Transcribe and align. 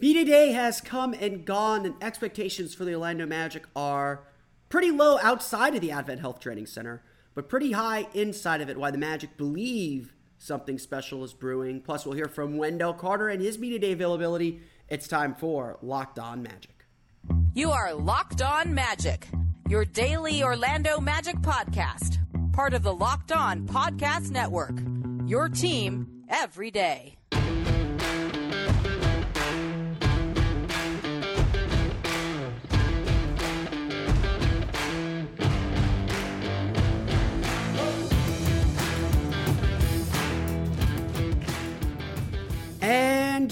Media 0.00 0.24
Day 0.24 0.52
has 0.52 0.80
come 0.80 1.12
and 1.14 1.44
gone, 1.44 1.84
and 1.84 1.94
expectations 2.00 2.74
for 2.74 2.84
the 2.84 2.94
Orlando 2.94 3.26
Magic 3.26 3.64
are 3.74 4.24
pretty 4.68 4.90
low 4.90 5.18
outside 5.22 5.74
of 5.74 5.80
the 5.80 5.90
Advent 5.90 6.20
Health 6.20 6.40
Training 6.40 6.66
Center 6.66 7.02
but 7.38 7.48
pretty 7.48 7.70
high 7.70 8.08
inside 8.14 8.60
of 8.60 8.68
it. 8.68 8.76
Why 8.76 8.90
the 8.90 8.98
Magic 8.98 9.36
believe 9.36 10.12
something 10.38 10.76
special 10.76 11.22
is 11.22 11.32
brewing. 11.32 11.80
Plus, 11.80 12.04
we'll 12.04 12.16
hear 12.16 12.26
from 12.26 12.56
Wendell 12.56 12.94
Carter 12.94 13.28
and 13.28 13.40
his 13.40 13.60
media 13.60 13.78
day 13.78 13.92
availability. 13.92 14.60
It's 14.88 15.06
time 15.06 15.36
for 15.36 15.78
Locked 15.80 16.18
On 16.18 16.42
Magic. 16.42 16.84
You 17.54 17.70
are 17.70 17.94
Locked 17.94 18.42
On 18.42 18.74
Magic, 18.74 19.28
your 19.68 19.84
daily 19.84 20.42
Orlando 20.42 20.98
Magic 20.98 21.36
podcast, 21.36 22.18
part 22.52 22.74
of 22.74 22.82
the 22.82 22.92
Locked 22.92 23.30
On 23.30 23.68
Podcast 23.68 24.32
Network. 24.32 24.80
Your 25.28 25.48
team 25.48 26.24
every 26.28 26.72
day. 26.72 27.18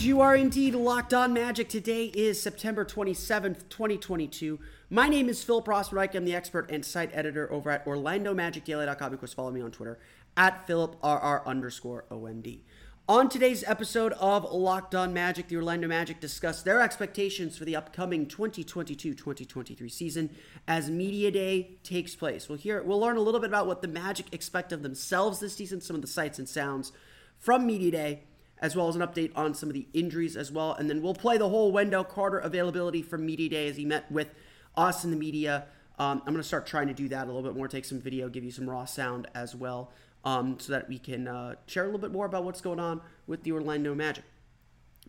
You 0.07 0.21
are 0.21 0.37
indeed 0.37 0.77
locked 0.77 1.13
on 1.13 1.33
magic. 1.33 1.69
Today 1.69 2.05
is 2.05 2.41
September 2.41 2.85
27th, 2.85 3.69
2022. 3.69 4.61
My 4.89 5.09
name 5.09 5.29
is 5.29 5.43
Philip 5.43 5.65
Rossman-Reich. 5.65 6.15
I'm 6.15 6.25
the 6.25 6.33
expert 6.33 6.71
and 6.71 6.85
site 6.85 7.11
editor 7.13 7.53
over 7.53 7.73
at 7.73 7.85
OrlandoMagicDaily.com. 7.87 9.13
Of 9.13 9.19
course, 9.19 9.35
follow 9.35 9.51
me 9.51 9.61
on 9.61 9.73
Twitter 9.73 9.99
at 10.37 10.65
PhilipRR 10.69 11.45
underscore 11.45 12.05
OMD. 12.09 12.61
On 13.09 13.29
today's 13.29 13.65
episode 13.67 14.13
of 14.13 14.45
Locked 14.45 14.95
On 14.95 15.13
Magic, 15.13 15.49
the 15.49 15.57
Orlando 15.57 15.89
Magic 15.89 16.21
discuss 16.21 16.63
their 16.63 16.81
expectations 16.81 17.59
for 17.59 17.65
the 17.65 17.75
upcoming 17.75 18.27
2022-2023 18.27 19.91
season 19.91 20.31
as 20.69 20.89
Media 20.89 21.33
Day 21.33 21.79
takes 21.83 22.15
place. 22.15 22.49
We'll 22.49 22.59
hear 22.59 22.81
we'll 22.81 23.01
learn 23.01 23.17
a 23.17 23.23
little 23.23 23.41
bit 23.41 23.51
about 23.51 23.67
what 23.67 23.83
the 23.83 23.89
Magic 23.89 24.27
expect 24.31 24.71
of 24.71 24.85
themselves 24.85 25.41
this 25.41 25.57
season, 25.57 25.81
some 25.81 25.97
of 25.97 26.03
the 26.03 26.07
sights 26.07 26.39
and 26.39 26.49
sounds 26.49 26.93
from 27.41 27.67
Media 27.67 27.91
Day 27.91 28.23
as 28.61 28.75
well 28.75 28.89
as 28.89 28.97
an 28.97 29.03
update 29.03 29.33
on 29.37 29.55
some 29.55 29.69
of 29.69 29.75
the 29.75 29.87
injuries 29.93 30.37
as 30.37 30.51
well. 30.51 30.73
And 30.73 30.89
then 30.89 31.03
we'll 31.03 31.15
play 31.15 31.39
the 31.39 31.49
whole 31.49 31.73
Wendell 31.73 32.05
Carter 32.05 32.39
availability 32.39 33.03
from 33.03 33.27
Media 33.27 33.49
Day 33.49 33.69
as 33.69 33.77
he 33.77 33.85
met 33.85 34.11
with 34.11 34.35
us 34.77 35.05
in 35.05 35.11
the 35.11 35.17
media. 35.17 35.67
Um, 35.99 36.19
I'm 36.27 36.33
going 36.33 36.37
to 36.37 36.43
start 36.43 36.67
trying 36.67 36.89
to 36.89 36.95
do 36.95 37.09
that 37.09 37.25
a 37.25 37.27
little 37.27 37.43
bit 37.43 37.57
more, 37.57 37.69
take 37.69 37.85
some 37.85 38.01
video, 38.01 38.29
give 38.29 38.45
you 38.45 38.51
some 38.51 38.69
raw 38.69 38.85
sound 38.85 39.29
as 39.35 39.55
well, 39.55 39.93
um, 40.25 40.59
so 40.59 40.73
that 40.73 40.89
we 40.89 40.99
can 40.99 41.27
uh, 41.27 41.55
share 41.67 41.85
a 41.85 41.87
little 41.87 42.01
bit 42.01 42.13
more 42.13 42.27
about 42.27 42.45
what's 42.45 42.61
going 42.61 42.81
on 42.81 43.01
with 43.27 43.43
the 43.45 43.53
Orlando 43.53 43.95
Magic. 43.95 44.25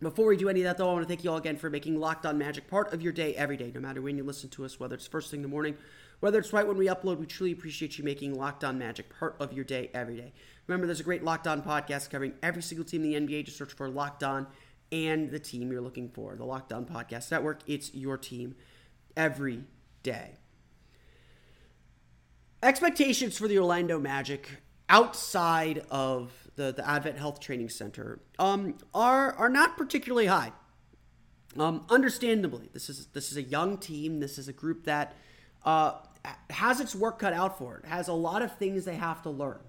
Before 0.00 0.26
we 0.26 0.36
do 0.36 0.48
any 0.48 0.60
of 0.60 0.64
that, 0.64 0.78
though, 0.78 0.88
I 0.88 0.92
want 0.92 1.02
to 1.02 1.08
thank 1.08 1.24
you 1.24 1.30
all 1.30 1.36
again 1.36 1.56
for 1.56 1.68
making 1.68 1.98
Locked 1.98 2.24
On 2.24 2.38
Magic 2.38 2.68
part 2.68 2.92
of 2.94 3.02
your 3.02 3.12
day 3.12 3.34
every 3.34 3.56
day, 3.56 3.72
no 3.74 3.80
matter 3.80 4.00
when 4.00 4.16
you 4.16 4.22
listen 4.22 4.48
to 4.50 4.64
us, 4.64 4.78
whether 4.78 4.94
it's 4.94 5.08
first 5.08 5.30
thing 5.30 5.38
in 5.38 5.42
the 5.42 5.48
morning, 5.48 5.76
whether 6.20 6.38
it's 6.38 6.52
right 6.52 6.66
when 6.66 6.76
we 6.76 6.86
upload. 6.86 7.18
We 7.18 7.26
truly 7.26 7.52
appreciate 7.52 7.98
you 7.98 8.04
making 8.04 8.34
Locked 8.34 8.64
On 8.64 8.78
Magic 8.78 9.16
part 9.18 9.36
of 9.40 9.52
your 9.52 9.64
day 9.64 9.90
every 9.94 10.16
day. 10.16 10.32
Remember, 10.66 10.86
there's 10.86 11.00
a 11.00 11.04
great 11.04 11.24
Locked 11.24 11.46
On 11.46 11.62
podcast 11.62 12.10
covering 12.10 12.34
every 12.42 12.62
single 12.62 12.84
team 12.84 13.04
in 13.04 13.26
the 13.26 13.34
NBA. 13.34 13.46
Just 13.46 13.58
search 13.58 13.72
for 13.72 13.88
Locked 13.88 14.22
On 14.22 14.46
and 14.90 15.30
the 15.30 15.38
team 15.38 15.70
you're 15.70 15.80
looking 15.80 16.08
for. 16.08 16.34
The 16.36 16.44
Locked 16.44 16.72
On 16.72 16.84
Podcast 16.84 17.30
Network. 17.30 17.60
It's 17.66 17.94
your 17.94 18.16
team 18.16 18.54
every 19.16 19.64
day. 20.02 20.34
Expectations 22.62 23.38
for 23.38 23.46
the 23.46 23.58
Orlando 23.58 24.00
Magic 24.00 24.62
outside 24.88 25.84
of 25.90 26.32
the, 26.56 26.72
the 26.72 26.88
Advent 26.88 27.18
Health 27.18 27.40
Training 27.40 27.68
Center 27.68 28.20
um, 28.38 28.74
are 28.92 29.32
are 29.34 29.48
not 29.48 29.76
particularly 29.76 30.26
high. 30.26 30.52
Um, 31.58 31.84
understandably, 31.88 32.68
this 32.72 32.88
is 32.88 33.06
this 33.08 33.30
is 33.30 33.36
a 33.36 33.42
young 33.42 33.78
team. 33.78 34.20
This 34.20 34.38
is 34.38 34.48
a 34.48 34.52
group 34.52 34.84
that 34.84 35.14
uh, 35.64 35.92
has 36.50 36.80
its 36.80 36.94
work 36.94 37.18
cut 37.18 37.32
out 37.32 37.58
for 37.58 37.76
it. 37.76 37.84
Has 37.84 38.08
a 38.08 38.12
lot 38.12 38.42
of 38.42 38.56
things 38.56 38.84
they 38.84 38.96
have 38.96 39.22
to 39.22 39.30
learn. 39.30 39.60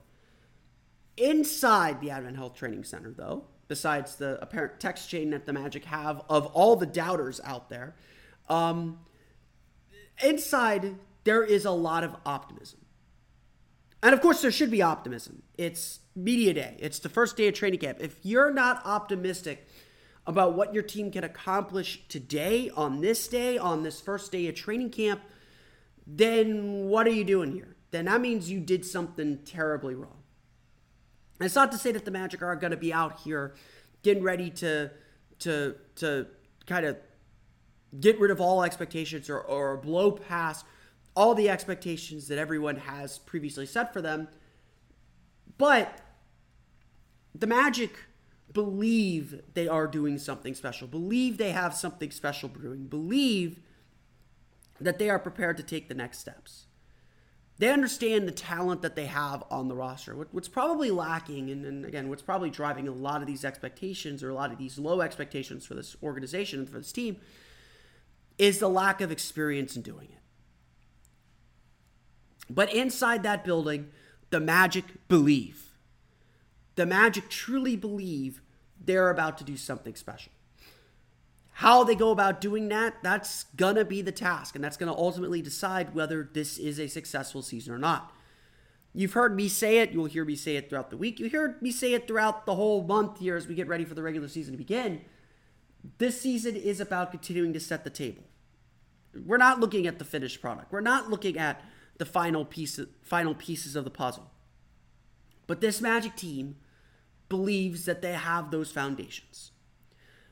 Inside 1.18 2.00
the 2.02 2.12
Advent 2.12 2.38
Health 2.38 2.56
Training 2.56 2.84
Center, 2.84 3.12
though, 3.12 3.46
besides 3.68 4.16
the 4.16 4.42
apparent 4.42 4.80
text 4.80 5.10
chain 5.10 5.32
that 5.32 5.46
the 5.46 5.54
Magic 5.54 5.86
have 5.86 6.22
of 6.30 6.46
all 6.48 6.76
the 6.76 6.86
doubters 6.86 7.42
out 7.44 7.70
there, 7.70 7.96
um, 8.48 9.00
inside 10.24 10.96
there 11.24 11.44
is 11.44 11.66
a 11.66 11.72
lot 11.72 12.04
of 12.04 12.16
optimism. 12.26 12.80
And 14.02 14.14
of 14.14 14.22
course, 14.22 14.42
there 14.42 14.52
should 14.52 14.72
be 14.72 14.82
optimism. 14.82 15.44
It's 15.58 16.00
media 16.16 16.54
day, 16.54 16.76
it's 16.80 17.00
the 17.00 17.10
first 17.10 17.38
day 17.38 17.48
of 17.48 17.54
training 17.54 17.80
camp. 17.80 17.98
If 18.02 18.18
you're 18.24 18.52
not 18.52 18.82
optimistic 18.86 19.68
about 20.26 20.54
what 20.54 20.74
your 20.74 20.84
team 20.84 21.12
can 21.12 21.24
accomplish 21.24 22.02
today, 22.08 22.70
on 22.76 23.02
this 23.02 23.28
day, 23.28 23.58
on 23.58 23.84
this 23.84 24.00
first 24.00 24.32
day 24.32 24.48
of 24.48 24.56
training 24.56 24.92
camp, 24.92 25.22
then 26.18 26.88
what 26.88 27.06
are 27.08 27.12
you 27.12 27.24
doing 27.24 27.52
here? 27.52 27.76
Then 27.92 28.06
that 28.06 28.22
means 28.22 28.50
you 28.50 28.60
did 28.60 28.86
something 28.86 29.40
terribly 29.46 29.96
wrong. 29.96 30.24
And 31.40 31.46
it's 31.46 31.56
not 31.56 31.72
to 31.72 31.78
say 31.78 31.92
that 31.92 32.06
the 32.06 32.12
Magic 32.12 32.42
are 32.42 32.56
going 32.56 32.72
to 32.72 32.78
be 32.78 32.92
out 32.92 33.20
here 33.22 33.56
getting 34.04 34.24
ready 34.24 34.50
to 34.50 34.92
to 35.40 35.76
to 35.96 36.28
kind 36.66 36.86
of 36.86 36.98
get 38.00 38.20
rid 38.20 38.30
of 38.30 38.40
all 38.40 38.64
expectations 38.64 39.30
or, 39.30 39.40
or 39.40 39.78
blow 39.78 40.12
past 40.12 40.66
all 41.16 41.34
the 41.34 41.50
expectations 41.50 42.28
that 42.28 42.38
everyone 42.38 42.78
has 42.78 43.18
previously 43.20 43.66
set 43.66 43.92
for 43.92 44.02
them. 44.02 44.28
But 45.58 46.00
the 47.34 47.48
Magic 47.48 47.92
believe 48.54 49.42
they 49.54 49.68
are 49.68 49.88
doing 49.88 50.18
something 50.18 50.54
special, 50.54 50.88
believe 50.88 51.38
they 51.38 51.52
have 51.52 51.74
something 51.74 52.12
special 52.12 52.50
brewing, 52.50 52.88
believe 52.88 53.60
that 54.82 55.00
they 55.00 55.10
are 55.10 55.20
prepared 55.20 55.58
to 55.58 55.64
take 55.64 55.88
the 55.88 55.96
next 55.96 56.20
steps. 56.20 56.66
They 57.58 57.70
understand 57.70 58.26
the 58.26 58.32
talent 58.32 58.82
that 58.84 58.96
they 58.96 59.08
have 59.08 59.44
on 59.52 59.68
the 59.68 59.76
roster. 59.76 60.16
what's 60.32 60.48
probably 60.48 60.92
lacking, 60.92 61.50
and, 61.50 61.66
and 61.66 61.86
again, 61.86 62.08
what's 62.08 62.22
probably 62.22 62.50
driving 62.50 62.88
a 62.88 62.92
lot 62.92 63.22
of 63.22 63.28
these 63.28 63.44
expectations 63.44 64.24
or 64.24 64.30
a 64.30 64.34
lot 64.34 64.54
of 64.54 64.58
these 64.58 64.80
low 64.80 65.02
expectations 65.02 65.66
for 65.66 65.74
this 65.74 65.98
organization 66.02 66.60
and 66.60 66.70
for 66.70 66.78
this 66.78 66.94
team, 66.94 67.18
is 68.38 68.60
the 68.60 68.70
lack 68.70 69.02
of 69.02 69.12
experience 69.12 69.76
in 69.76 69.82
doing 69.82 70.08
it. 70.10 70.22
But 72.50 72.74
inside 72.74 73.24
that 73.24 73.44
building, 73.44 73.90
the 74.30 74.40
Magic 74.40 74.86
believe. 75.10 75.74
The 76.76 76.86
Magic 76.86 77.30
truly 77.30 77.76
believe 77.76 78.42
they're 78.80 79.10
about 79.10 79.38
to 79.40 79.44
do 79.44 79.58
something 79.58 79.96
special. 79.96 80.32
How 81.60 81.84
they 81.84 81.96
go 81.96 82.12
about 82.12 82.40
doing 82.40 82.70
that, 82.70 83.04
that's 83.04 83.44
gonna 83.58 83.84
be 83.84 84.02
the 84.02 84.14
task, 84.14 84.56
and 84.56 84.64
that's 84.64 84.78
gonna 84.78 84.96
ultimately 84.96 85.42
decide 85.42 85.94
whether 85.94 86.24
this 86.24 86.58
is 86.58 86.80
a 86.80 86.88
successful 86.88 87.42
season 87.42 87.74
or 87.74 87.78
not. 87.78 88.16
You've 88.94 89.12
heard 89.12 89.36
me 89.36 89.50
say 89.50 89.80
it, 89.80 89.92
you'll 89.92 90.06
hear 90.06 90.24
me 90.24 90.38
say 90.38 90.56
it 90.56 90.70
throughout 90.70 90.90
the 90.90 90.96
week. 90.96 91.20
You 91.20 91.30
heard 91.30 91.62
me 91.62 91.72
say 91.72 91.94
it 91.94 92.08
throughout 92.08 92.46
the 92.46 92.56
whole 92.56 92.84
month 92.84 93.20
here 93.20 93.36
as 93.36 93.46
we 93.46 93.56
get 93.56 93.68
ready 93.68 93.84
for 93.84 93.94
the 93.94 94.02
regular 94.02 94.30
season 94.30 94.54
to 94.54 94.58
begin. 94.58 95.02
This 95.98 96.22
season 96.22 96.56
is 96.56 96.80
about 96.80 97.12
continuing 97.12 97.52
to 97.52 97.60
set 97.60 97.84
the 97.84 97.90
table. 97.90 98.24
We're 99.26 99.36
not 99.36 99.60
looking 99.60 99.86
at 99.86 100.00
the 100.00 100.06
finished 100.06 100.40
product. 100.40 100.72
We're 100.72 100.80
not 100.80 101.10
looking 101.10 101.38
at 101.38 101.62
the 101.98 102.06
final 102.06 102.46
piece 102.46 102.80
final 103.02 103.36
pieces 103.36 103.76
of 103.76 103.84
the 103.84 103.92
puzzle. 103.92 104.32
But 105.46 105.60
this 105.60 105.82
Magic 105.82 106.16
team 106.16 106.56
believes 107.28 107.84
that 107.84 108.02
they 108.02 108.14
have 108.14 108.50
those 108.50 108.72
foundations. 108.72 109.52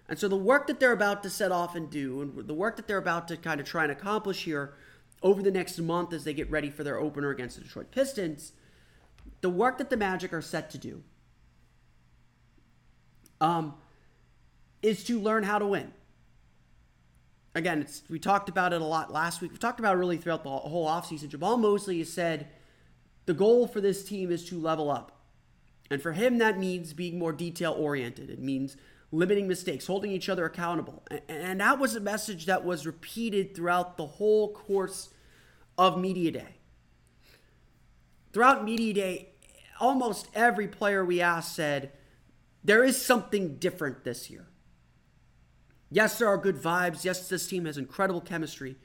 And 0.10 0.18
so 0.18 0.28
the 0.28 0.38
work 0.38 0.68
that 0.68 0.80
they're 0.80 0.94
about 0.94 1.24
to 1.24 1.30
set 1.30 1.52
off 1.52 1.76
and 1.76 1.90
do, 1.90 2.22
and 2.22 2.48
the 2.48 2.54
work 2.54 2.78
that 2.78 2.88
they're 2.88 2.98
about 2.98 3.28
to 3.28 3.38
kind 3.38 3.60
of 3.60 3.68
try 3.68 3.84
and 3.84 3.92
accomplish 3.92 4.44
here 4.44 4.74
over 5.22 5.42
the 5.42 5.52
next 5.52 5.78
month 5.80 6.14
as 6.14 6.24
they 6.24 6.34
get 6.34 6.50
ready 6.50 6.70
for 6.70 6.84
their 6.84 7.00
opener 7.00 7.30
against 7.30 7.58
the 7.58 7.64
Detroit 7.64 7.92
Pistons, 7.92 8.54
the 9.42 9.50
work 9.50 9.78
that 9.80 9.90
the 9.90 9.98
Magic 9.98 10.32
are 10.32 10.42
set 10.42 10.70
to 10.72 10.78
do 10.78 11.04
um, 13.42 13.74
is 14.82 15.04
to 15.06 15.20
learn 15.20 15.44
how 15.44 15.60
to 15.60 15.66
win 15.66 15.92
again, 17.58 17.82
it's, 17.82 18.04
we 18.10 18.20
talked 18.20 18.50
about 18.50 18.72
it 18.72 18.82
a 18.82 18.86
lot 18.86 19.12
last 19.12 19.42
week. 19.42 19.52
We 19.52 19.58
talked 19.58 19.80
about 19.80 19.96
it 19.96 20.00
really 20.00 20.18
throughout 20.18 20.44
the 20.44 20.50
whole 20.50 20.88
offseason. 20.88 21.30
Jamahl 21.30 21.60
Mosley 21.60 22.00
has 22.00 22.14
said 22.14 22.48
the 23.26 23.34
goal 23.34 23.68
for 23.68 23.82
this 23.82 24.06
team 24.06 24.32
is 24.32 24.46
to 24.50 24.60
level 24.60 24.90
up. 24.90 25.12
And 25.90 26.02
for 26.02 26.14
him, 26.14 26.38
that 26.38 26.60
means 26.60 26.94
being 26.94 27.18
more 27.18 27.32
detail 27.32 27.74
oriented. 27.74 28.30
It 28.30 28.40
means 28.40 28.78
limiting 29.12 29.48
mistakes, 29.48 29.88
holding 29.88 30.12
each 30.12 30.30
other 30.30 30.46
accountable. 30.46 31.04
And 31.30 31.62
that 31.62 31.80
was 31.80 31.96
a 31.96 32.00
message 32.00 32.46
that 32.46 32.66
was 32.66 32.86
repeated 32.86 33.56
throughout 33.56 33.98
the 33.98 34.06
whole 34.06 34.54
course 34.54 35.10
of 35.78 36.00
Media 36.00 36.32
Day. 36.32 36.56
Throughout 38.34 38.66
Media 38.66 38.94
Day, 38.94 39.30
almost 39.80 40.28
every 40.34 40.68
player 40.68 41.06
we 41.06 41.22
asked 41.22 41.56
said, 41.56 41.92
there 42.64 42.84
is 42.84 43.02
something 43.02 43.56
different 43.58 44.04
this 44.04 44.30
year. 44.30 44.48
Yes, 45.90 46.20
there 46.20 46.28
are 46.28 46.38
good 46.38 46.58
vibes. 46.58 47.06
Yes, 47.06 47.30
this 47.30 47.48
team 47.48 47.66
has 47.66 47.78
incredible 47.78 48.20
chemistry. 48.20 48.76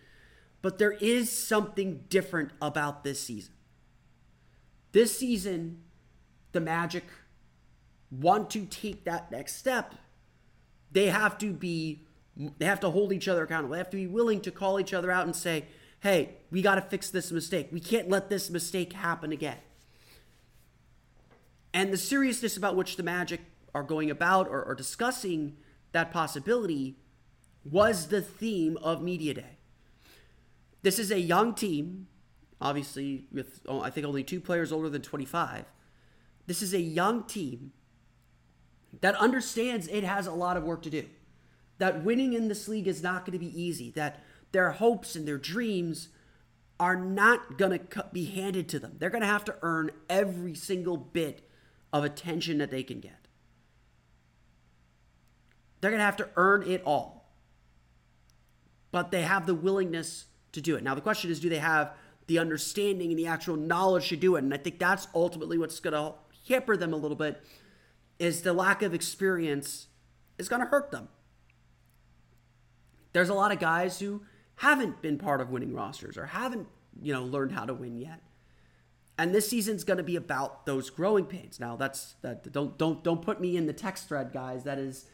But 0.60 0.78
there 0.78 0.92
is 0.92 1.32
something 1.32 2.04
different 2.08 2.52
about 2.60 3.02
this 3.02 3.20
season. 3.20 3.54
This 4.92 5.18
season, 5.18 5.82
the 6.52 6.60
Magic 6.60 7.04
want 8.12 8.50
to 8.50 8.66
take 8.66 9.04
that 9.04 9.32
next 9.32 9.56
step. 9.56 9.96
They 10.92 11.06
have 11.06 11.38
to 11.38 11.52
be, 11.52 12.04
they 12.36 12.66
have 12.66 12.80
to 12.80 12.90
hold 12.90 13.12
each 13.12 13.28
other 13.28 13.44
accountable. 13.44 13.72
They 13.72 13.78
have 13.78 13.90
to 13.90 13.96
be 13.96 14.06
willing 14.06 14.40
to 14.42 14.50
call 14.50 14.78
each 14.78 14.94
other 14.94 15.10
out 15.10 15.26
and 15.26 15.34
say, 15.34 15.64
hey, 16.00 16.36
we 16.50 16.62
got 16.62 16.74
to 16.74 16.82
fix 16.82 17.10
this 17.10 17.30
mistake. 17.30 17.68
We 17.72 17.80
can't 17.80 18.08
let 18.08 18.28
this 18.28 18.50
mistake 18.50 18.92
happen 18.92 19.32
again. 19.32 19.58
And 21.72 21.92
the 21.92 21.98
seriousness 21.98 22.56
about 22.56 22.76
which 22.76 22.96
the 22.96 23.02
Magic 23.02 23.40
are 23.74 23.82
going 23.82 24.10
about 24.10 24.48
or, 24.48 24.62
or 24.62 24.74
discussing 24.74 25.56
that 25.92 26.12
possibility 26.12 26.96
was 27.64 28.08
the 28.08 28.20
theme 28.20 28.76
of 28.82 29.02
Media 29.02 29.34
Day. 29.34 29.58
This 30.82 30.98
is 30.98 31.10
a 31.10 31.20
young 31.20 31.54
team, 31.54 32.08
obviously, 32.60 33.26
with 33.32 33.60
I 33.70 33.90
think 33.90 34.06
only 34.06 34.24
two 34.24 34.40
players 34.40 34.72
older 34.72 34.88
than 34.88 35.02
25. 35.02 35.64
This 36.46 36.60
is 36.60 36.74
a 36.74 36.80
young 36.80 37.22
team 37.24 37.72
that 39.00 39.14
understands 39.16 39.88
it 39.88 40.04
has 40.04 40.26
a 40.26 40.32
lot 40.32 40.56
of 40.56 40.64
work 40.64 40.82
to 40.82 40.90
do. 40.90 41.06
That 41.78 42.04
winning 42.04 42.34
in 42.34 42.48
this 42.48 42.68
league 42.68 42.86
is 42.86 43.02
not 43.02 43.24
going 43.24 43.32
to 43.32 43.38
be 43.38 43.60
easy. 43.60 43.90
That 43.90 44.22
their 44.52 44.72
hopes 44.72 45.16
and 45.16 45.26
their 45.26 45.38
dreams 45.38 46.08
are 46.78 46.96
not 46.96 47.58
going 47.58 47.78
to 47.78 48.06
be 48.12 48.26
handed 48.26 48.68
to 48.70 48.78
them. 48.78 48.96
They're 48.98 49.10
going 49.10 49.22
to 49.22 49.26
have 49.26 49.44
to 49.46 49.56
earn 49.62 49.90
every 50.08 50.54
single 50.54 50.96
bit 50.96 51.48
of 51.92 52.04
attention 52.04 52.58
that 52.58 52.70
they 52.70 52.82
can 52.82 53.00
get. 53.00 53.28
They're 55.80 55.90
going 55.90 56.00
to 56.00 56.04
have 56.04 56.16
to 56.16 56.28
earn 56.36 56.62
it 56.62 56.82
all. 56.84 57.32
But 58.90 59.10
they 59.10 59.22
have 59.22 59.46
the 59.46 59.54
willingness 59.54 60.26
to 60.52 60.60
do 60.60 60.76
it. 60.76 60.82
Now, 60.82 60.94
the 60.94 61.00
question 61.00 61.30
is 61.30 61.40
do 61.40 61.48
they 61.48 61.58
have 61.58 61.92
the 62.26 62.38
understanding 62.38 63.10
and 63.10 63.18
the 63.18 63.26
actual 63.26 63.56
knowledge 63.56 64.08
to 64.10 64.16
do 64.16 64.36
it? 64.36 64.44
And 64.44 64.54
I 64.54 64.58
think 64.58 64.78
that's 64.78 65.08
ultimately 65.14 65.58
what's 65.58 65.80
going 65.80 65.94
to 65.94 66.14
hamper 66.48 66.76
them 66.76 66.92
a 66.92 66.96
little 66.96 67.16
bit 67.16 67.42
is 68.22 68.42
the 68.42 68.52
lack 68.52 68.82
of 68.82 68.94
experience 68.94 69.88
is 70.38 70.48
going 70.48 70.62
to 70.62 70.68
hurt 70.68 70.92
them. 70.92 71.08
There's 73.12 73.28
a 73.28 73.34
lot 73.34 73.50
of 73.50 73.58
guys 73.58 73.98
who 73.98 74.22
haven't 74.56 75.02
been 75.02 75.18
part 75.18 75.40
of 75.40 75.50
winning 75.50 75.74
rosters 75.74 76.16
or 76.16 76.26
haven't, 76.26 76.68
you 77.02 77.12
know, 77.12 77.24
learned 77.24 77.50
how 77.50 77.64
to 77.64 77.74
win 77.74 77.98
yet. 77.98 78.22
And 79.18 79.34
this 79.34 79.48
season's 79.48 79.82
going 79.82 79.96
to 79.96 80.04
be 80.04 80.14
about 80.14 80.66
those 80.66 80.88
growing 80.88 81.24
pains. 81.24 81.58
Now, 81.58 81.74
that's 81.74 82.14
that 82.22 82.52
don't 82.52 82.78
don't 82.78 83.02
don't 83.02 83.22
put 83.22 83.40
me 83.40 83.56
in 83.56 83.66
the 83.66 83.72
text 83.72 84.08
thread, 84.08 84.32
guys. 84.32 84.62
That 84.62 84.78
is 84.78 85.06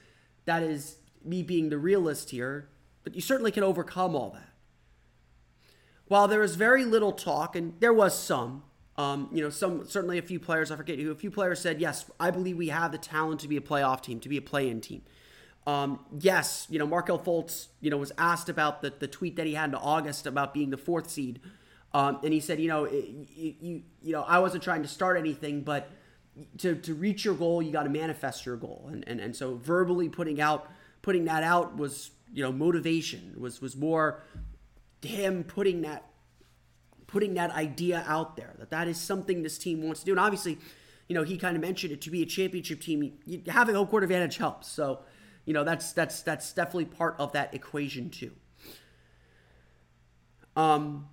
that 0.44 0.62
is 0.62 0.98
me 1.24 1.42
being 1.42 1.70
the 1.70 1.78
realist 1.78 2.28
here, 2.28 2.68
but 3.04 3.14
you 3.14 3.22
certainly 3.22 3.50
can 3.50 3.64
overcome 3.64 4.14
all 4.14 4.30
that. 4.30 4.52
While 6.08 6.28
there 6.28 6.40
was 6.40 6.56
very 6.56 6.84
little 6.84 7.12
talk, 7.12 7.56
and 7.56 7.72
there 7.80 7.92
was 7.92 8.16
some, 8.18 8.64
um, 8.98 9.28
you 9.32 9.40
know, 9.40 9.48
some 9.48 9.86
certainly 9.86 10.18
a 10.18 10.22
few 10.22 10.40
players, 10.40 10.70
I 10.70 10.76
forget 10.76 10.98
who, 10.98 11.10
a 11.12 11.14
few 11.14 11.30
players 11.30 11.60
said, 11.60 11.80
yes, 11.80 12.10
I 12.18 12.32
believe 12.32 12.58
we 12.58 12.68
have 12.68 12.92
the 12.92 12.98
talent 12.98 13.40
to 13.40 13.48
be 13.48 13.56
a 13.56 13.60
playoff 13.60 14.02
team, 14.02 14.18
to 14.20 14.28
be 14.28 14.36
a 14.36 14.42
play-in 14.42 14.80
team. 14.80 15.02
Um, 15.68 16.00
yes, 16.18 16.66
you 16.68 16.78
know, 16.78 16.86
Markelle 16.86 17.18
Fultz, 17.18 17.68
you 17.80 17.90
know, 17.90 17.96
was 17.96 18.10
asked 18.18 18.48
about 18.48 18.82
the, 18.82 18.92
the 18.98 19.06
tweet 19.06 19.36
that 19.36 19.46
he 19.46 19.54
had 19.54 19.70
in 19.70 19.76
August 19.76 20.26
about 20.26 20.52
being 20.52 20.70
the 20.70 20.76
fourth 20.76 21.10
seed. 21.10 21.40
Um, 21.94 22.18
and 22.24 22.32
he 22.32 22.40
said, 22.40 22.58
you 22.58 22.68
know, 22.68 22.88
you, 22.88 23.54
you, 23.60 23.82
you 24.02 24.12
know, 24.12 24.22
I 24.22 24.40
wasn't 24.40 24.64
trying 24.64 24.82
to 24.82 24.88
start 24.88 25.16
anything, 25.16 25.62
but 25.62 25.90
to, 26.58 26.74
to 26.74 26.94
reach 26.94 27.24
your 27.24 27.34
goal, 27.34 27.62
you 27.62 27.70
got 27.70 27.84
to 27.84 27.90
manifest 27.90 28.46
your 28.46 28.56
goal. 28.56 28.88
And, 28.90 29.04
and, 29.06 29.20
and 29.20 29.36
so 29.36 29.54
verbally 29.54 30.08
putting 30.08 30.40
out, 30.40 30.68
putting 31.02 31.24
that 31.26 31.44
out 31.44 31.76
was, 31.76 32.10
you 32.32 32.42
know, 32.42 32.50
motivation 32.50 33.34
was, 33.38 33.60
was 33.60 33.76
more 33.76 34.22
him 35.02 35.44
putting 35.44 35.82
that, 35.82 36.07
putting 37.08 37.34
that 37.34 37.50
idea 37.50 38.04
out 38.06 38.36
there 38.36 38.54
that 38.60 38.70
that 38.70 38.86
is 38.86 39.00
something 39.00 39.42
this 39.42 39.58
team 39.58 39.82
wants 39.82 40.00
to 40.00 40.06
do. 40.06 40.12
And 40.12 40.20
obviously, 40.20 40.58
you 41.08 41.14
know, 41.14 41.24
he 41.24 41.36
kind 41.36 41.56
of 41.56 41.62
mentioned 41.62 41.92
it 41.92 42.00
to 42.02 42.10
be 42.10 42.22
a 42.22 42.26
championship 42.26 42.80
team, 42.80 43.14
having 43.48 43.74
home 43.74 43.88
court 43.88 44.04
advantage 44.04 44.36
helps. 44.36 44.68
So, 44.68 45.00
you 45.44 45.54
know, 45.54 45.64
that's, 45.64 45.92
that's, 45.92 46.22
that's 46.22 46.52
definitely 46.52 46.84
part 46.84 47.16
of 47.18 47.32
that 47.32 47.54
equation 47.54 48.10
too. 48.10 48.32
Um, 50.54 51.08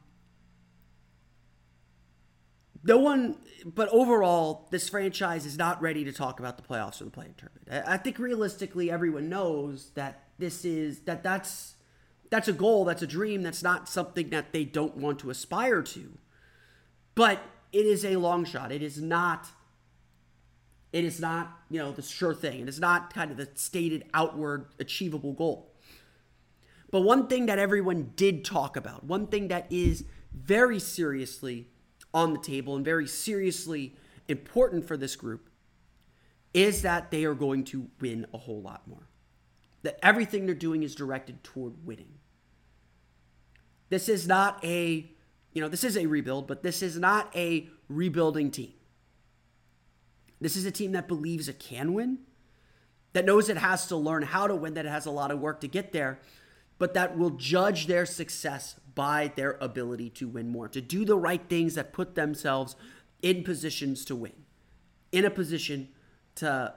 no 2.83 2.97
one, 2.97 3.37
but 3.63 3.87
overall, 3.89 4.67
this 4.71 4.89
franchise 4.89 5.45
is 5.45 5.57
not 5.57 5.81
ready 5.81 6.03
to 6.03 6.11
talk 6.11 6.39
about 6.39 6.57
the 6.57 6.63
playoffs 6.63 6.99
or 6.99 7.05
the 7.05 7.11
play-in 7.11 7.35
tournament. 7.35 7.87
I 7.87 7.97
think 7.97 8.19
realistically, 8.19 8.91
everyone 8.91 9.29
knows 9.29 9.91
that 9.91 10.23
this 10.37 10.65
is 10.65 10.99
that 11.01 11.23
that's 11.23 11.74
that's 12.29 12.47
a 12.47 12.53
goal, 12.53 12.85
that's 12.85 13.01
a 13.01 13.07
dream, 13.07 13.43
that's 13.43 13.63
not 13.63 13.87
something 13.87 14.29
that 14.29 14.51
they 14.51 14.65
don't 14.65 14.97
want 14.97 15.19
to 15.19 15.29
aspire 15.29 15.81
to. 15.83 16.17
But 17.13 17.41
it 17.71 17.85
is 17.85 18.05
a 18.05 18.17
long 18.17 18.45
shot. 18.45 18.71
It 18.71 18.81
is 18.81 19.01
not. 19.01 19.47
It 20.93 21.03
is 21.03 21.19
not, 21.19 21.59
you 21.69 21.79
know, 21.79 21.91
the 21.91 22.01
sure 22.01 22.33
thing. 22.33 22.61
It 22.61 22.69
is 22.69 22.79
not 22.79 23.13
kind 23.13 23.29
of 23.29 23.37
the 23.37 23.49
stated 23.55 24.05
outward 24.13 24.67
achievable 24.79 25.33
goal. 25.33 25.73
But 26.89 27.01
one 27.01 27.27
thing 27.27 27.47
that 27.47 27.59
everyone 27.59 28.13
did 28.15 28.45
talk 28.45 28.77
about, 28.77 29.03
one 29.03 29.27
thing 29.27 29.49
that 29.49 29.67
is 29.69 30.05
very 30.33 30.79
seriously 30.79 31.67
on 32.13 32.31
the 32.31 32.39
table 32.39 32.77
and 32.77 32.85
very 32.85 33.07
seriously 33.07 33.95
important 34.29 34.87
for 34.87 34.95
this 34.95 35.17
group 35.17 35.49
is 36.53 36.83
that 36.83 37.11
they 37.11 37.25
are 37.25 37.33
going 37.33 37.65
to 37.65 37.89
win 37.99 38.25
a 38.33 38.37
whole 38.37 38.61
lot 38.61 38.87
more. 38.87 39.09
That 39.83 39.99
everything 40.01 40.45
they're 40.45 40.55
doing 40.55 40.83
is 40.83 40.95
directed 40.95 41.43
toward 41.43 41.85
winning. 41.85 42.14
This 43.89 44.09
is 44.09 44.27
not 44.27 44.63
a, 44.63 45.09
you 45.53 45.61
know, 45.61 45.69
this 45.69 45.83
is 45.83 45.97
a 45.97 46.05
rebuild, 46.05 46.47
but 46.47 46.63
this 46.63 46.81
is 46.81 46.97
not 46.97 47.35
a 47.35 47.69
rebuilding 47.87 48.51
team. 48.51 48.73
This 50.41 50.55
is 50.55 50.65
a 50.65 50.71
team 50.71 50.91
that 50.93 51.07
believes 51.07 51.47
it 51.47 51.59
can 51.59 51.93
win, 51.93 52.19
that 53.13 53.25
knows 53.25 53.47
it 53.49 53.57
has 53.57 53.87
to 53.87 53.95
learn 53.95 54.23
how 54.23 54.47
to 54.47 54.55
win, 54.55 54.73
that 54.73 54.85
it 54.85 54.89
has 54.89 55.05
a 55.05 55.11
lot 55.11 55.31
of 55.31 55.39
work 55.39 55.61
to 55.61 55.67
get 55.67 55.93
there, 55.93 56.19
but 56.77 56.93
that 56.93 57.17
will 57.17 57.29
judge 57.31 57.87
their 57.87 58.05
success 58.05 58.79
by 58.95 59.31
their 59.35 59.57
ability 59.61 60.09
to 60.09 60.27
win 60.27 60.49
more, 60.49 60.67
to 60.67 60.81
do 60.81 61.05
the 61.05 61.17
right 61.17 61.47
things 61.47 61.75
that 61.75 61.93
put 61.93 62.15
themselves 62.15 62.75
in 63.21 63.43
positions 63.43 64.03
to 64.05 64.15
win, 64.15 64.33
in 65.11 65.25
a 65.25 65.29
position 65.29 65.89
to 66.35 66.73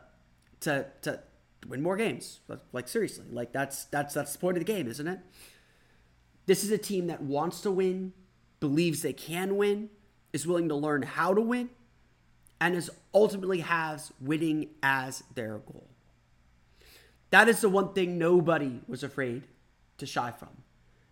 to 0.61 0.87
to 1.03 1.21
win 1.67 1.83
more 1.83 1.97
games. 1.97 2.41
Like 2.73 2.89
seriously, 2.89 3.27
like 3.31 3.53
that's 3.53 3.85
that's 3.87 4.15
that's 4.15 4.33
the 4.33 4.39
point 4.39 4.57
of 4.57 4.65
the 4.65 4.73
game, 4.73 4.87
isn't 4.87 5.09
it? 5.09 5.19
This 6.49 6.65
is 6.65 6.71
a 6.71 6.79
team 6.79 7.09
that 7.09 7.23
wants 7.23 7.61
to 7.61 7.71
win, 7.71 8.15
believes 8.59 9.03
they 9.03 9.13
can 9.13 9.59
win, 9.59 9.91
is 10.33 10.47
willing 10.47 10.71
to 10.71 10.75
learn 10.75 11.03
how 11.03 11.35
to 11.35 11.43
win, 11.43 11.69
and 12.59 12.75
is 12.75 12.91
ultimately 13.13 13.61
has 13.61 14.15
winning 14.19 14.71
as 14.83 15.23
their 15.35 15.59
goal. 15.59 15.87
That 17.29 17.51
is 17.51 17.61
the 17.61 17.69
one 17.69 17.93
thing 17.93 18.17
nobody 18.17 18.81
was 18.89 19.03
afraid 19.03 19.43
to 19.99 20.07
shy 20.07 20.31
from. 20.31 20.49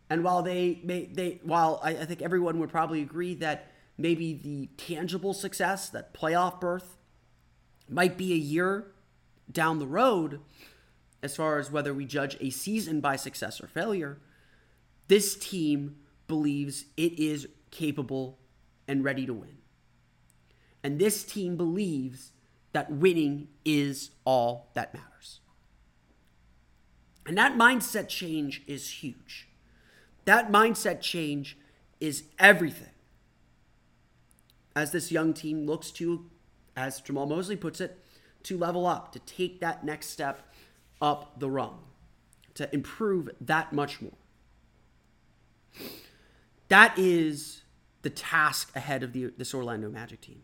And 0.09 0.25
while 0.25 0.40
they 0.40 0.81
may 0.83 1.05
they 1.05 1.40
while 1.43 1.81
I, 1.83 1.90
I 1.90 2.05
think 2.07 2.23
everyone 2.23 2.59
would 2.61 2.71
probably 2.71 3.02
agree 3.02 3.35
that 3.35 3.71
maybe 3.99 4.33
the 4.33 4.71
tangible 4.78 5.35
success, 5.35 5.90
that 5.90 6.14
playoff 6.14 6.62
berth, 6.62 6.97
might 7.90 8.16
be 8.16 8.33
a 8.33 8.37
year 8.37 8.87
down 9.52 9.81
the 9.81 9.87
road, 9.87 10.40
as 11.23 11.37
far 11.37 11.59
as 11.59 11.71
whether 11.71 11.93
we 11.93 12.07
judge 12.07 12.38
a 12.40 12.49
season 12.49 13.02
by 13.02 13.16
success 13.16 13.61
or 13.61 13.66
failure, 13.66 14.19
this 15.09 15.37
team 15.37 15.97
believes 16.27 16.87
it 16.97 17.19
is 17.19 17.49
capable 17.71 18.39
and 18.89 19.05
ready 19.05 19.27
to 19.27 19.35
win. 19.35 19.59
And 20.83 20.99
this 20.99 21.25
team 21.25 21.57
believes 21.57 22.33
that 22.73 22.91
winning 22.91 23.49
is 23.65 24.11
all 24.25 24.71
that 24.75 24.95
matters. 24.95 25.41
And 27.27 27.37
that 27.39 27.57
mindset 27.57 28.09
change 28.09 28.63
is 28.67 28.91
huge. 28.91 29.49
That 30.27 30.51
mindset 30.53 31.01
change 31.01 31.57
is 32.01 32.25
everything. 32.39 32.91
As 34.75 34.93
this 34.93 35.11
young 35.11 35.33
team 35.33 35.67
looks 35.67 35.91
to, 35.93 36.27
as 36.77 37.01
Jamahl 37.01 37.29
Mosley 37.29 37.57
puts 37.57 37.81
it, 37.81 37.99
to 38.45 38.57
level 38.57 38.87
up, 38.87 39.13
to 39.13 39.19
take 39.21 39.61
that 39.61 39.85
next 39.85 40.11
step 40.11 40.43
up 41.01 41.41
the 41.41 41.51
rung, 41.51 41.79
to 42.55 42.73
improve 42.73 43.31
that 43.41 43.73
much 43.73 44.01
more. 44.01 44.13
That 46.68 46.99
is 46.99 47.62
the 48.02 48.11
task 48.11 48.75
ahead 48.76 49.02
of 49.02 49.12
the, 49.12 49.33
this 49.37 49.54
Orlando 49.54 49.90
Magic 49.90 50.21
team. 50.21 50.42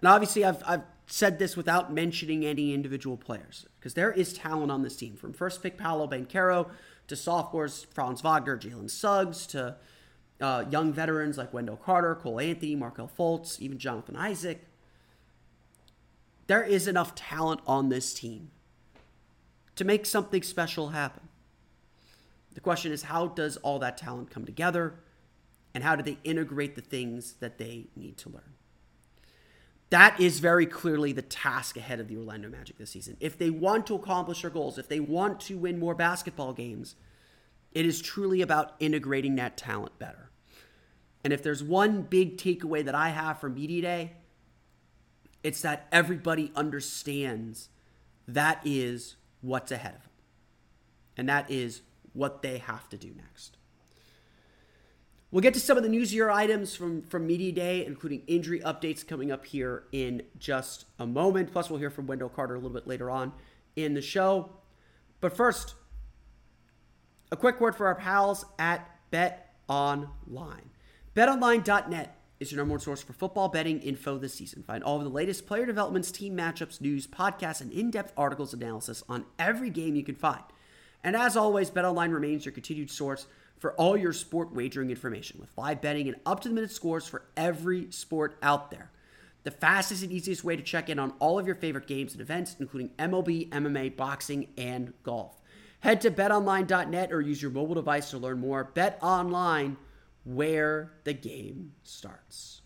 And 0.00 0.08
obviously, 0.08 0.44
I've, 0.44 0.62
I've 0.66 0.82
said 1.06 1.38
this 1.38 1.56
without 1.56 1.92
mentioning 1.92 2.44
any 2.44 2.72
individual 2.74 3.16
players 3.16 3.66
because 3.78 3.94
there 3.94 4.12
is 4.12 4.32
talent 4.32 4.70
on 4.70 4.82
this 4.82 4.96
team 4.96 5.16
from 5.16 5.32
first 5.32 5.62
pick 5.62 5.78
Paolo 5.78 6.06
Banchero 6.06 6.70
to 7.08 7.16
sophomores 7.16 7.86
Franz 7.92 8.20
Wagner, 8.20 8.58
Jalen 8.58 8.90
Suggs 8.90 9.46
to 9.48 9.76
uh, 10.40 10.64
young 10.70 10.92
veterans 10.92 11.38
like 11.38 11.52
Wendell 11.52 11.76
Carter, 11.76 12.14
Cole 12.14 12.40
Anthony, 12.40 12.76
Markelle 12.76 13.10
Fultz, 13.18 13.58
even 13.60 13.78
Jonathan 13.78 14.16
Isaac. 14.16 14.66
There 16.46 16.62
is 16.62 16.86
enough 16.86 17.14
talent 17.14 17.60
on 17.66 17.88
this 17.88 18.14
team 18.14 18.50
to 19.76 19.84
make 19.84 20.06
something 20.06 20.42
special 20.42 20.90
happen. 20.90 21.27
The 22.58 22.62
question 22.62 22.90
is 22.90 23.04
how 23.04 23.28
does 23.28 23.56
all 23.58 23.78
that 23.78 23.96
talent 23.96 24.30
come 24.32 24.44
together 24.44 24.94
and 25.74 25.84
how 25.84 25.94
do 25.94 26.02
they 26.02 26.18
integrate 26.24 26.74
the 26.74 26.80
things 26.80 27.34
that 27.34 27.56
they 27.56 27.86
need 27.94 28.16
to 28.16 28.30
learn? 28.30 28.54
That 29.90 30.18
is 30.18 30.40
very 30.40 30.66
clearly 30.66 31.12
the 31.12 31.22
task 31.22 31.76
ahead 31.76 32.00
of 32.00 32.08
the 32.08 32.16
Orlando 32.16 32.48
Magic 32.48 32.76
this 32.76 32.90
season. 32.90 33.16
If 33.20 33.38
they 33.38 33.48
want 33.48 33.86
to 33.86 33.94
accomplish 33.94 34.42
their 34.42 34.50
goals, 34.50 34.76
if 34.76 34.88
they 34.88 34.98
want 34.98 35.38
to 35.42 35.56
win 35.56 35.78
more 35.78 35.94
basketball 35.94 36.52
games, 36.52 36.96
it 37.70 37.86
is 37.86 38.02
truly 38.02 38.42
about 38.42 38.74
integrating 38.80 39.36
that 39.36 39.56
talent 39.56 39.96
better. 40.00 40.32
And 41.22 41.32
if 41.32 41.44
there's 41.44 41.62
one 41.62 42.02
big 42.02 42.38
takeaway 42.38 42.84
that 42.84 42.94
I 42.96 43.10
have 43.10 43.38
from 43.38 43.54
Media 43.54 43.82
Day, 43.82 44.12
it's 45.44 45.62
that 45.62 45.86
everybody 45.92 46.50
understands 46.56 47.68
that 48.26 48.60
is 48.64 49.14
what's 49.42 49.70
ahead 49.70 49.94
of 49.94 50.02
them. 50.02 50.10
And 51.16 51.28
that 51.28 51.48
is 51.52 51.82
what 52.18 52.42
they 52.42 52.58
have 52.58 52.88
to 52.90 52.96
do 52.96 53.12
next. 53.16 53.56
We'll 55.30 55.42
get 55.42 55.54
to 55.54 55.60
some 55.60 55.76
of 55.76 55.82
the 55.82 55.90
newsier 55.90 56.32
items 56.32 56.74
from, 56.74 57.02
from 57.02 57.26
Media 57.26 57.52
Day, 57.52 57.84
including 57.84 58.22
injury 58.26 58.60
updates 58.60 59.06
coming 59.06 59.30
up 59.30 59.44
here 59.44 59.84
in 59.92 60.22
just 60.38 60.86
a 60.98 61.06
moment. 61.06 61.52
Plus, 61.52 61.68
we'll 61.68 61.78
hear 61.78 61.90
from 61.90 62.06
Wendell 62.06 62.30
Carter 62.30 62.54
a 62.54 62.58
little 62.58 62.72
bit 62.74 62.86
later 62.86 63.10
on 63.10 63.32
in 63.76 63.92
the 63.92 64.00
show. 64.00 64.50
But 65.20 65.36
first, 65.36 65.74
a 67.30 67.36
quick 67.36 67.60
word 67.60 67.76
for 67.76 67.86
our 67.86 67.94
pals 67.94 68.46
at 68.58 68.88
Bet 69.10 69.54
Online. 69.68 70.70
BetOnline.net 71.14 72.16
is 72.40 72.50
your 72.50 72.58
number 72.58 72.72
one 72.72 72.80
source 72.80 73.02
for 73.02 73.12
football 73.12 73.48
betting 73.48 73.80
info 73.80 74.16
this 74.16 74.32
season. 74.32 74.62
Find 74.62 74.82
all 74.82 74.96
of 74.96 75.04
the 75.04 75.10
latest 75.10 75.46
player 75.46 75.66
developments, 75.66 76.10
team 76.10 76.36
matchups, 76.36 76.80
news, 76.80 77.06
podcasts, 77.06 77.60
and 77.60 77.70
in-depth 77.70 78.14
articles 78.16 78.54
analysis 78.54 79.02
on 79.10 79.26
every 79.38 79.68
game 79.68 79.94
you 79.94 80.04
can 80.04 80.14
find. 80.14 80.42
And 81.04 81.16
as 81.16 81.36
always, 81.36 81.70
BetOnline 81.70 82.12
remains 82.12 82.44
your 82.44 82.52
continued 82.52 82.90
source 82.90 83.26
for 83.58 83.72
all 83.74 83.96
your 83.96 84.12
sport 84.12 84.54
wagering 84.54 84.90
information 84.90 85.40
with 85.40 85.50
live 85.56 85.80
betting 85.80 86.08
and 86.08 86.16
up 86.26 86.40
to 86.40 86.48
the 86.48 86.54
minute 86.54 86.70
scores 86.70 87.06
for 87.06 87.24
every 87.36 87.90
sport 87.90 88.38
out 88.42 88.70
there. 88.70 88.90
The 89.44 89.50
fastest 89.50 90.02
and 90.02 90.12
easiest 90.12 90.44
way 90.44 90.56
to 90.56 90.62
check 90.62 90.88
in 90.88 90.98
on 90.98 91.14
all 91.20 91.38
of 91.38 91.46
your 91.46 91.54
favorite 91.56 91.86
games 91.86 92.12
and 92.12 92.20
events, 92.20 92.56
including 92.58 92.90
MLB, 92.98 93.48
MMA, 93.50 93.96
boxing, 93.96 94.48
and 94.56 94.92
golf. 95.02 95.40
Head 95.80 96.00
to 96.02 96.10
betonline.net 96.10 97.12
or 97.12 97.20
use 97.20 97.40
your 97.40 97.52
mobile 97.52 97.76
device 97.76 98.10
to 98.10 98.18
learn 98.18 98.40
more. 98.40 98.64
Bet 98.64 98.98
online 99.00 99.76
where 100.24 100.92
the 101.04 101.12
game 101.14 101.72
starts. 101.84 102.62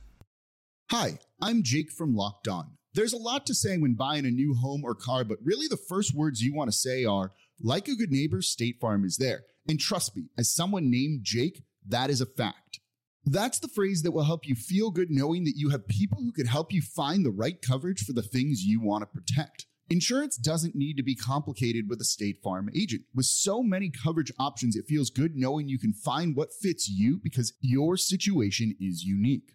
Hi, 0.91 1.19
I'm 1.41 1.63
Jake 1.63 1.93
from 1.93 2.15
Locked 2.15 2.49
On. 2.49 2.73
There's 2.95 3.13
a 3.13 3.19
lot 3.19 3.47
to 3.47 3.55
say 3.55 3.79
when 3.79 3.95
buying 3.95 4.27
a 4.27 4.31
new 4.31 4.55
home 4.55 4.83
or 4.85 4.95
car, 4.95 5.25
but 5.25 5.39
really 5.43 5.67
the 5.69 5.77
first 5.77 6.15
words 6.15 6.43
you 6.43 6.55
want 6.55 6.71
to 6.71 6.77
say 6.77 7.05
are, 7.05 7.33
like 7.63 7.89
a 7.89 7.97
good 7.97 8.11
neighbor, 8.11 8.43
State 8.43 8.79
Farm 8.81 9.05
is 9.05 9.17
there. 9.17 9.43
And 9.69 9.79
trust 9.79 10.17
me, 10.17 10.25
as 10.37 10.53
someone 10.53 10.91
named 10.91 11.21
Jake, 11.23 11.63
that 11.87 12.11
is 12.11 12.21
a 12.21 12.27
fact. 12.27 12.81
That's 13.25 13.61
the 13.61 13.69
phrase 13.69 14.03
that 14.03 14.11
will 14.11 14.25
help 14.25 14.49
you 14.49 14.57
feel 14.57 14.91
good 14.91 15.11
knowing 15.11 15.45
that 15.45 15.57
you 15.57 15.71
have 15.71 15.87
people 15.87 16.19
who 16.19 16.33
could 16.33 16.49
help 16.49 16.73
you 16.73 16.83
find 16.83 17.25
the 17.25 17.31
right 17.31 17.61
coverage 17.63 18.05
for 18.05 18.13
the 18.13 18.23
things 18.23 18.65
you 18.65 18.81
want 18.81 19.03
to 19.03 19.07
protect. 19.07 19.67
Insurance 19.89 20.37
doesn't 20.37 20.75
need 20.75 20.97
to 20.97 21.03
be 21.03 21.15
complicated 21.15 21.89
with 21.89 22.01
a 22.01 22.05
State 22.05 22.39
Farm 22.43 22.69
agent. 22.75 23.03
With 23.15 23.27
so 23.27 23.63
many 23.63 23.91
coverage 23.91 24.33
options, 24.39 24.75
it 24.75 24.87
feels 24.89 25.11
good 25.11 25.37
knowing 25.37 25.69
you 25.69 25.79
can 25.79 25.93
find 25.93 26.35
what 26.35 26.53
fits 26.53 26.89
you 26.89 27.21
because 27.23 27.53
your 27.61 27.97
situation 27.97 28.75
is 28.81 29.05
unique. 29.05 29.55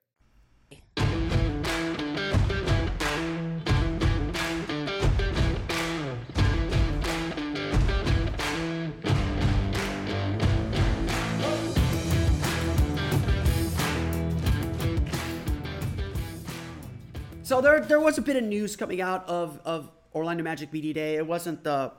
There, 17.61 17.79
there 17.79 17.99
was 17.99 18.17
a 18.17 18.21
bit 18.21 18.35
of 18.35 18.43
news 18.43 18.75
coming 18.75 19.01
out 19.01 19.27
of, 19.27 19.59
of 19.63 19.91
Orlando 20.15 20.43
Magic 20.43 20.73
Media 20.73 20.93
Day. 20.93 21.15
It 21.15 21.27
wasn't 21.27 21.63
the, 21.63 21.91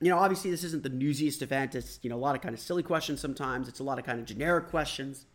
you 0.00 0.10
know, 0.10 0.18
obviously 0.18 0.50
this 0.50 0.64
isn't 0.64 0.82
the 0.82 0.88
newsiest 0.88 1.42
event. 1.42 1.74
It's, 1.74 2.00
you 2.02 2.10
know, 2.10 2.16
a 2.16 2.18
lot 2.18 2.34
of 2.34 2.42
kind 2.42 2.54
of 2.54 2.60
silly 2.60 2.82
questions 2.82 3.20
sometimes. 3.20 3.68
It's 3.68 3.80
a 3.80 3.84
lot 3.84 3.98
of 3.98 4.04
kind 4.04 4.18
of 4.18 4.26
generic 4.26 4.68
questions. 4.68 5.26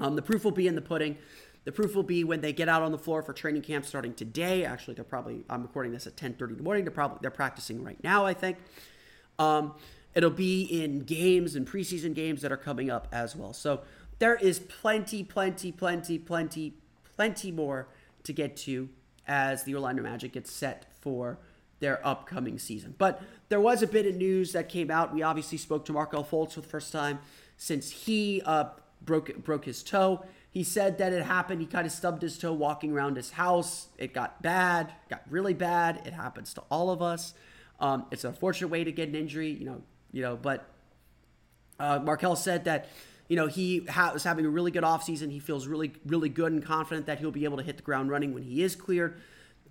Um, 0.00 0.16
the 0.16 0.22
proof 0.22 0.44
will 0.44 0.50
be 0.50 0.66
in 0.66 0.74
the 0.74 0.82
pudding. 0.82 1.16
The 1.64 1.70
proof 1.70 1.94
will 1.94 2.02
be 2.02 2.24
when 2.24 2.40
they 2.40 2.52
get 2.52 2.68
out 2.68 2.82
on 2.82 2.90
the 2.90 2.98
floor 2.98 3.22
for 3.22 3.32
training 3.32 3.62
camp 3.62 3.84
starting 3.84 4.14
today. 4.14 4.64
Actually, 4.64 4.94
they're 4.94 5.04
probably, 5.04 5.44
I'm 5.48 5.62
recording 5.62 5.92
this 5.92 6.08
at 6.08 6.16
10.30 6.16 6.50
in 6.50 6.56
the 6.56 6.62
morning. 6.64 6.84
They're 6.84 6.92
probably, 6.92 7.18
they're 7.22 7.30
practicing 7.30 7.84
right 7.84 8.02
now, 8.02 8.26
I 8.26 8.34
think. 8.34 8.58
Um, 9.38 9.74
it'll 10.14 10.30
be 10.30 10.62
in 10.64 11.00
games 11.00 11.54
and 11.54 11.66
preseason 11.66 12.14
games 12.14 12.42
that 12.42 12.50
are 12.50 12.56
coming 12.56 12.90
up 12.90 13.06
as 13.12 13.36
well. 13.36 13.52
So 13.52 13.82
there 14.18 14.34
is 14.34 14.58
plenty, 14.58 15.22
plenty, 15.22 15.70
plenty, 15.70 16.18
plenty, 16.18 16.74
plenty 17.16 17.52
more 17.52 17.86
to 18.24 18.32
get 18.32 18.56
to 18.58 18.88
as 19.26 19.64
the 19.64 19.74
Orlando 19.74 20.02
Magic 20.02 20.32
gets 20.32 20.52
set 20.52 20.86
for 21.00 21.38
their 21.80 22.04
upcoming 22.06 22.58
season. 22.58 22.94
But 22.96 23.22
there 23.48 23.60
was 23.60 23.82
a 23.82 23.86
bit 23.86 24.06
of 24.06 24.14
news 24.16 24.52
that 24.52 24.68
came 24.68 24.90
out. 24.90 25.12
We 25.12 25.22
obviously 25.22 25.58
spoke 25.58 25.84
to 25.86 25.92
Markelle 25.92 26.24
Fultz 26.24 26.52
for 26.52 26.60
the 26.60 26.68
first 26.68 26.92
time 26.92 27.18
since 27.56 27.90
he 27.90 28.40
uh, 28.46 28.66
broke 29.04 29.36
broke 29.44 29.64
his 29.64 29.82
toe. 29.82 30.24
He 30.50 30.64
said 30.64 30.98
that 30.98 31.12
it 31.12 31.22
happened. 31.24 31.60
He 31.60 31.66
kind 31.66 31.86
of 31.86 31.92
stubbed 31.92 32.22
his 32.22 32.38
toe 32.38 32.52
walking 32.52 32.92
around 32.92 33.16
his 33.16 33.30
house. 33.30 33.88
It 33.98 34.12
got 34.12 34.42
bad, 34.42 34.92
got 35.08 35.22
really 35.30 35.54
bad. 35.54 36.02
It 36.06 36.12
happens 36.12 36.52
to 36.54 36.62
all 36.70 36.90
of 36.90 37.02
us. 37.02 37.34
Um, 37.80 38.06
it's 38.10 38.24
an 38.24 38.30
unfortunate 38.30 38.68
way 38.68 38.84
to 38.84 38.92
get 38.92 39.08
an 39.08 39.14
injury, 39.14 39.50
you 39.50 39.64
know. 39.64 39.82
You 40.12 40.22
know, 40.22 40.36
but 40.36 40.68
uh, 41.80 42.00
Markelle 42.00 42.36
said 42.36 42.64
that 42.64 42.88
you 43.32 43.36
know, 43.36 43.46
he 43.46 43.86
ha- 43.86 44.14
having 44.22 44.44
a 44.44 44.50
really 44.50 44.70
good 44.70 44.82
offseason. 44.82 45.32
He 45.32 45.38
feels 45.38 45.66
really, 45.66 45.94
really 46.04 46.28
good 46.28 46.52
and 46.52 46.62
confident 46.62 47.06
that 47.06 47.18
he'll 47.18 47.30
be 47.30 47.44
able 47.44 47.56
to 47.56 47.62
hit 47.62 47.78
the 47.78 47.82
ground 47.82 48.10
running 48.10 48.34
when 48.34 48.42
he 48.42 48.62
is 48.62 48.76
cleared. 48.76 49.18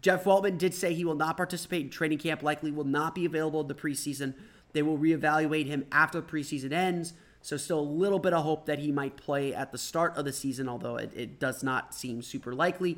Jeff 0.02 0.24
Weltman 0.24 0.58
did 0.58 0.74
say 0.74 0.96
he 0.96 1.06
will 1.06 1.14
not 1.14 1.38
participate 1.38 1.84
in 1.84 1.90
training 1.92 2.18
camp, 2.18 2.42
likely 2.42 2.72
will 2.72 2.86
not 2.86 3.14
be 3.14 3.24
available 3.24 3.62
in 3.62 3.68
the 3.68 3.76
preseason. 3.76 4.34
They 4.74 4.82
will 4.82 4.98
reevaluate 4.98 5.68
him 5.68 5.86
after 5.92 6.20
the 6.20 6.28
preseason 6.28 6.72
ends. 6.72 7.14
So, 7.44 7.56
still 7.56 7.82
a 7.82 7.82
little 7.82 8.18
bit 8.18 8.34
of 8.34 8.44
hope 8.44 8.66
that 8.66 8.80
he 8.80 8.92
might 8.92 9.16
play 9.16 9.54
at 9.54 9.72
the 9.72 9.78
start 9.78 10.18
of 10.18 10.26
the 10.26 10.34
season, 10.34 10.68
although 10.68 10.96
it, 10.96 11.12
it 11.16 11.40
does 11.40 11.62
not 11.62 11.94
seem 11.94 12.24
super 12.24 12.56
likely. 12.56 12.98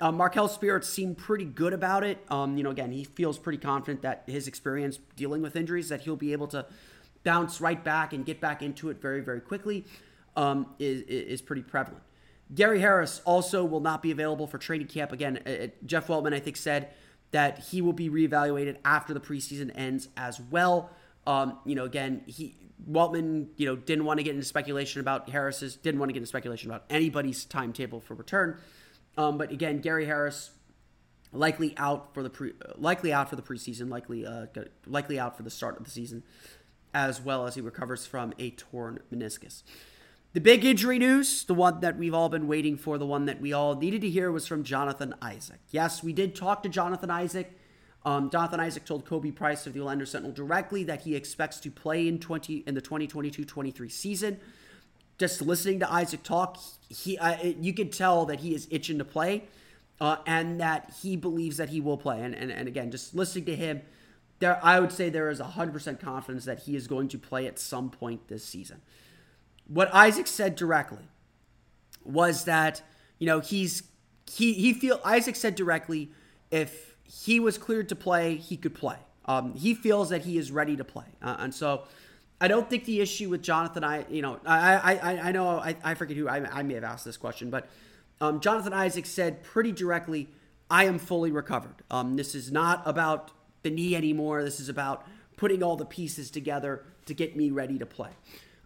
Um, 0.00 0.16
Markelle's 0.16 0.54
spirits 0.54 0.88
seem 0.88 1.16
pretty 1.16 1.44
good 1.44 1.74
about 1.74 2.02
it. 2.02 2.24
Um, 2.30 2.56
you 2.56 2.64
know, 2.64 2.70
again, 2.70 2.92
he 2.92 3.04
feels 3.04 3.36
pretty 3.36 3.58
confident 3.58 4.00
that 4.00 4.22
his 4.26 4.48
experience 4.48 5.00
dealing 5.16 5.42
with 5.42 5.54
injuries, 5.54 5.90
that 5.90 6.00
he'll 6.00 6.16
be 6.16 6.32
able 6.32 6.46
to 6.48 6.64
bounce 7.28 7.60
right 7.60 7.84
back 7.84 8.14
and 8.14 8.24
get 8.24 8.40
back 8.40 8.62
into 8.62 8.88
it 8.88 9.02
very, 9.02 9.20
very 9.20 9.42
quickly 9.42 9.84
um, 10.34 10.66
is, 10.78 11.02
is 11.02 11.42
pretty 11.42 11.60
prevalent. 11.60 12.02
Gary 12.54 12.80
Harris 12.80 13.20
also 13.26 13.66
will 13.66 13.80
not 13.80 14.00
be 14.00 14.10
available 14.10 14.46
for 14.46 14.56
training 14.56 14.86
camp. 14.86 15.12
Again, 15.12 15.38
uh, 15.46 15.50
uh, 15.50 15.66
Jeff 15.84 16.06
Weltman, 16.06 16.32
I 16.32 16.40
think, 16.40 16.56
said 16.56 16.88
that 17.32 17.58
he 17.58 17.82
will 17.82 17.92
be 17.92 18.08
reevaluated 18.08 18.78
after 18.82 19.12
the 19.12 19.20
preseason 19.20 19.70
ends 19.74 20.08
as 20.16 20.40
well. 20.40 20.88
Um, 21.26 21.58
you 21.66 21.74
know, 21.74 21.84
again, 21.84 22.22
he 22.24 22.56
Weltman, 22.90 23.48
you 23.58 23.66
know, 23.66 23.76
didn't 23.76 24.06
want 24.06 24.20
to 24.20 24.24
get 24.24 24.34
into 24.34 24.46
speculation 24.46 25.02
about 25.02 25.28
Harris's, 25.28 25.76
didn't 25.76 26.00
want 26.00 26.08
to 26.08 26.14
get 26.14 26.20
into 26.20 26.28
speculation 26.28 26.70
about 26.70 26.84
anybody's 26.88 27.44
timetable 27.44 28.00
for 28.00 28.14
return. 28.14 28.56
Um, 29.18 29.36
but 29.36 29.52
again, 29.52 29.80
Gary 29.82 30.06
Harris 30.06 30.50
likely 31.30 31.74
out 31.76 32.14
for 32.14 32.22
the 32.22 32.30
pre, 32.30 32.52
likely 32.76 33.12
out 33.12 33.28
for 33.28 33.36
the 33.36 33.42
preseason, 33.42 33.90
likely 33.90 34.24
uh, 34.24 34.46
likely 34.86 35.20
out 35.20 35.36
for 35.36 35.42
the 35.42 35.50
start 35.50 35.76
of 35.76 35.84
the 35.84 35.90
season 35.90 36.22
as 36.92 37.20
well 37.20 37.46
as 37.46 37.54
he 37.54 37.60
recovers 37.60 38.06
from 38.06 38.32
a 38.38 38.50
torn 38.50 39.00
meniscus. 39.12 39.62
The 40.34 40.40
big 40.40 40.64
injury 40.64 40.98
news, 40.98 41.44
the 41.44 41.54
one 41.54 41.80
that 41.80 41.96
we've 41.96 42.14
all 42.14 42.28
been 42.28 42.46
waiting 42.48 42.76
for, 42.76 42.98
the 42.98 43.06
one 43.06 43.24
that 43.26 43.40
we 43.40 43.52
all 43.52 43.74
needed 43.74 44.02
to 44.02 44.10
hear 44.10 44.30
was 44.30 44.46
from 44.46 44.62
Jonathan 44.62 45.14
Isaac. 45.22 45.60
Yes, 45.70 46.02
we 46.02 46.12
did 46.12 46.36
talk 46.36 46.62
to 46.62 46.68
Jonathan 46.68 47.10
Isaac 47.10 47.58
Um, 48.04 48.30
Jonathan 48.30 48.60
Isaac 48.60 48.84
told 48.84 49.04
Khobi 49.04 49.34
Price 49.34 49.66
of 49.66 49.72
the 49.74 49.80
Orlando 49.80 50.04
Sentinel 50.04 50.32
directly 50.32 50.84
that 50.84 51.02
he 51.02 51.14
expects 51.14 51.58
to 51.60 51.70
play 51.70 52.06
in 52.06 52.18
20 52.18 52.64
in 52.66 52.74
the 52.74 52.80
2022-23 52.80 53.90
season. 53.90 54.40
Just 55.18 55.42
listening 55.42 55.80
to 55.80 55.92
Isaac 55.92 56.22
talk, 56.22 56.58
he 56.88 57.18
uh, 57.18 57.36
you 57.42 57.74
could 57.74 57.92
tell 57.92 58.24
that 58.26 58.40
he 58.40 58.54
is 58.54 58.68
itching 58.70 58.98
to 58.98 59.04
play, 59.04 59.48
uh, 60.00 60.16
and 60.26 60.60
that 60.60 60.94
he 61.02 61.16
believes 61.16 61.56
that 61.56 61.70
he 61.70 61.80
will 61.80 61.98
play. 61.98 62.22
And, 62.22 62.34
and 62.34 62.52
and 62.52 62.68
again, 62.68 62.92
just 62.92 63.14
listening 63.14 63.46
to 63.46 63.56
him, 63.56 63.82
there 64.38 64.60
I 64.62 64.80
would 64.80 64.92
say 64.92 65.10
there 65.10 65.30
is 65.30 65.40
100% 65.40 66.00
confidence 66.00 66.44
that 66.44 66.60
he 66.60 66.76
is 66.76 66.86
going 66.86 67.08
to 67.08 67.18
play 67.18 67.46
at 67.46 67.58
some 67.58 67.90
point 67.90 68.28
this 68.28 68.44
season. 68.44 68.82
What 69.66 69.92
Isaac 69.92 70.26
said 70.26 70.54
directly 70.54 71.08
was 72.04 72.44
that 72.44 72.82
you 73.18 73.26
know 73.26 73.40
he's 73.40 73.82
he 74.30 74.54
he 74.54 74.72
feel 74.72 75.00
Isaac 75.04 75.36
said 75.36 75.54
directly 75.54 76.10
if 76.50 76.96
he 77.04 77.40
was 77.40 77.58
cleared 77.58 77.88
to 77.88 77.96
play, 77.96 78.36
he 78.36 78.56
could 78.56 78.74
play. 78.74 78.96
Um, 79.24 79.54
he 79.54 79.74
feels 79.74 80.08
that 80.08 80.22
he 80.22 80.38
is 80.38 80.50
ready 80.50 80.76
to 80.76 80.84
play, 80.84 81.04
uh, 81.20 81.36
and 81.38 81.54
so 81.54 81.84
I 82.40 82.48
don't 82.48 82.70
think 82.70 82.84
the 82.84 83.00
issue 83.00 83.28
with 83.28 83.42
Jonathan, 83.42 83.84
I 83.84 84.06
you 84.08 84.22
know, 84.22 84.38
I 84.46 84.94
I 84.94 85.28
I 85.28 85.32
know 85.32 85.58
I, 85.58 85.76
I 85.84 85.94
forget 85.94 86.16
who 86.16 86.28
I, 86.28 86.36
I 86.50 86.62
may 86.62 86.74
have 86.74 86.84
asked 86.84 87.04
this 87.04 87.16
question, 87.16 87.50
but 87.50 87.68
um, 88.20 88.40
Jonathan 88.40 88.72
Isaac 88.72 89.04
said 89.04 89.42
pretty 89.42 89.72
directly, 89.72 90.28
"I 90.70 90.84
am 90.84 90.98
fully 90.98 91.30
recovered. 91.30 91.82
Um, 91.90 92.16
this 92.16 92.34
is 92.34 92.50
not 92.50 92.82
about 92.86 93.32
the 93.62 93.70
knee 93.70 93.94
anymore. 93.94 94.44
This 94.44 94.60
is 94.60 94.68
about 94.68 95.06
putting 95.36 95.62
all 95.62 95.76
the 95.76 95.86
pieces 95.86 96.30
together 96.30 96.84
to 97.06 97.14
get 97.14 97.36
me 97.36 97.50
ready 97.50 97.78
to 97.78 97.86
play." 97.86 98.10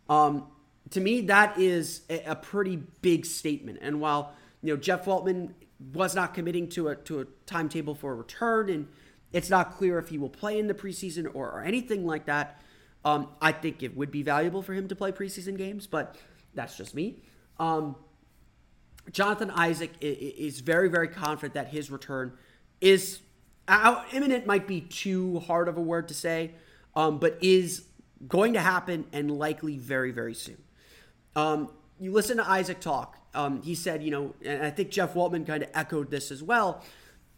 Um, 0.08 0.46
to 0.90 1.00
me, 1.00 1.22
that 1.22 1.58
is 1.58 2.02
a, 2.10 2.22
a 2.24 2.36
pretty 2.36 2.76
big 2.76 3.24
statement. 3.26 3.78
And 3.82 4.00
while 4.00 4.32
you 4.62 4.74
know 4.74 4.80
Jeff 4.80 5.04
Weltman 5.04 5.52
was 5.92 6.14
not 6.14 6.34
committing 6.34 6.68
to 6.70 6.88
a 6.88 6.96
to 6.96 7.20
a 7.20 7.24
timetable 7.46 7.94
for 7.94 8.12
a 8.12 8.14
return, 8.14 8.70
and 8.70 8.88
it's 9.32 9.50
not 9.50 9.76
clear 9.76 9.98
if 9.98 10.08
he 10.08 10.18
will 10.18 10.30
play 10.30 10.58
in 10.58 10.66
the 10.66 10.74
preseason 10.74 11.26
or, 11.34 11.50
or 11.50 11.62
anything 11.62 12.06
like 12.06 12.26
that. 12.26 12.60
Um, 13.04 13.28
I 13.40 13.50
think 13.50 13.82
it 13.82 13.96
would 13.96 14.12
be 14.12 14.22
valuable 14.22 14.62
for 14.62 14.74
him 14.74 14.86
to 14.88 14.94
play 14.94 15.10
preseason 15.10 15.56
games, 15.56 15.88
but 15.88 16.16
that's 16.54 16.76
just 16.76 16.94
me. 16.94 17.16
Um, 17.58 17.96
Jonathan 19.10 19.50
Isaac 19.50 19.90
is 20.00 20.60
very, 20.60 20.88
very 20.88 21.08
confident 21.08 21.54
that 21.54 21.68
his 21.68 21.90
return 21.90 22.32
is 22.80 23.20
imminent. 23.68 24.46
Might 24.46 24.66
be 24.66 24.80
too 24.80 25.40
hard 25.40 25.68
of 25.68 25.76
a 25.76 25.80
word 25.80 26.08
to 26.08 26.14
say, 26.14 26.52
um, 26.94 27.18
but 27.18 27.38
is 27.40 27.84
going 28.28 28.52
to 28.54 28.60
happen 28.60 29.06
and 29.12 29.30
likely 29.30 29.76
very, 29.76 30.10
very 30.10 30.34
soon. 30.34 30.58
Um, 31.34 31.70
you 31.98 32.12
listen 32.12 32.36
to 32.36 32.48
Isaac 32.48 32.80
talk. 32.80 33.18
Um, 33.34 33.62
he 33.62 33.74
said, 33.74 34.02
you 34.02 34.10
know, 34.10 34.34
and 34.44 34.64
I 34.64 34.70
think 34.70 34.90
Jeff 34.90 35.14
Weltman 35.14 35.46
kind 35.46 35.62
of 35.62 35.70
echoed 35.74 36.10
this 36.10 36.30
as 36.30 36.42
well. 36.42 36.82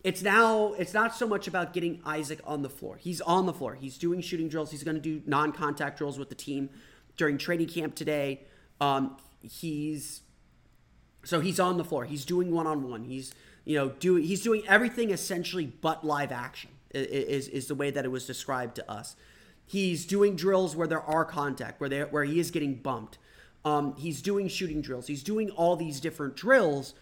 It's 0.03 0.23
now, 0.23 0.75
it's 0.75 0.93
not 0.93 1.15
so 1.15 1.27
much 1.27 1.49
about 1.49 1.73
getting 1.73 2.01
Isaac 2.05 2.41
on 2.45 2.63
the 2.63 2.69
floor. 2.69 2.97
He's 2.97 3.21
on 3.23 3.47
the 3.47 3.53
floor. 3.53 3.75
He's 3.75 3.97
doing 3.97 4.21
shooting 4.21 4.49
drills. 4.49 4.71
He's 4.71 4.83
going 4.83 4.97
to 4.97 5.01
do 5.01 5.23
non 5.27 5.53
contact 5.53 5.99
drills 5.99 6.19
with 6.19 6.29
the 6.29 6.35
team 6.35 6.69
during 7.17 7.39
training 7.39 7.69
camp 7.69 7.95
today. 7.95 8.43
Um, 8.81 9.17
he's, 9.41 10.23
so 11.25 11.41
he's 11.41 11.61
on 11.61 11.79
the 11.79 11.85
floor. 11.85 12.05
He's 12.05 12.25
doing 12.25 12.51
one 12.51 12.67
on 12.67 12.89
one. 12.89 13.05
He's, 13.05 13.33
you 13.65 13.77
know, 13.77 13.89
doing, 13.89 14.25
he's 14.25 14.43
doing 14.43 14.63
everything 14.69 15.11
essentially 15.11 15.67
but 15.67 16.05
live 16.05 16.33
action, 16.33 16.71
is, 16.93 17.49
is 17.49 17.67
the 17.67 17.75
way 17.75 17.91
that 17.91 18.05
it 18.05 18.09
was 18.09 18.27
described 18.27 18.77
to 18.77 18.91
us. 18.91 19.17
He's 19.67 20.05
doing 20.05 20.37
drills 20.37 20.77
where 20.77 20.87
there 20.87 21.01
are 21.01 21.25
contact, 21.25 21.81
where, 21.81 21.89
they, 21.89 22.03
where 22.03 22.25
he 22.25 22.39
is 22.39 22.51
getting 22.51 22.75
bumped. 22.75 23.19
Um, 23.65 23.97
he's 23.97 24.21
doing 24.21 24.49
shooting 24.49 24.83
drills. 24.83 25.07
He's 25.07 25.23
doing 25.23 25.51
all 25.51 25.77
these 25.77 26.01
different 26.01 26.37
drills. 26.37 26.95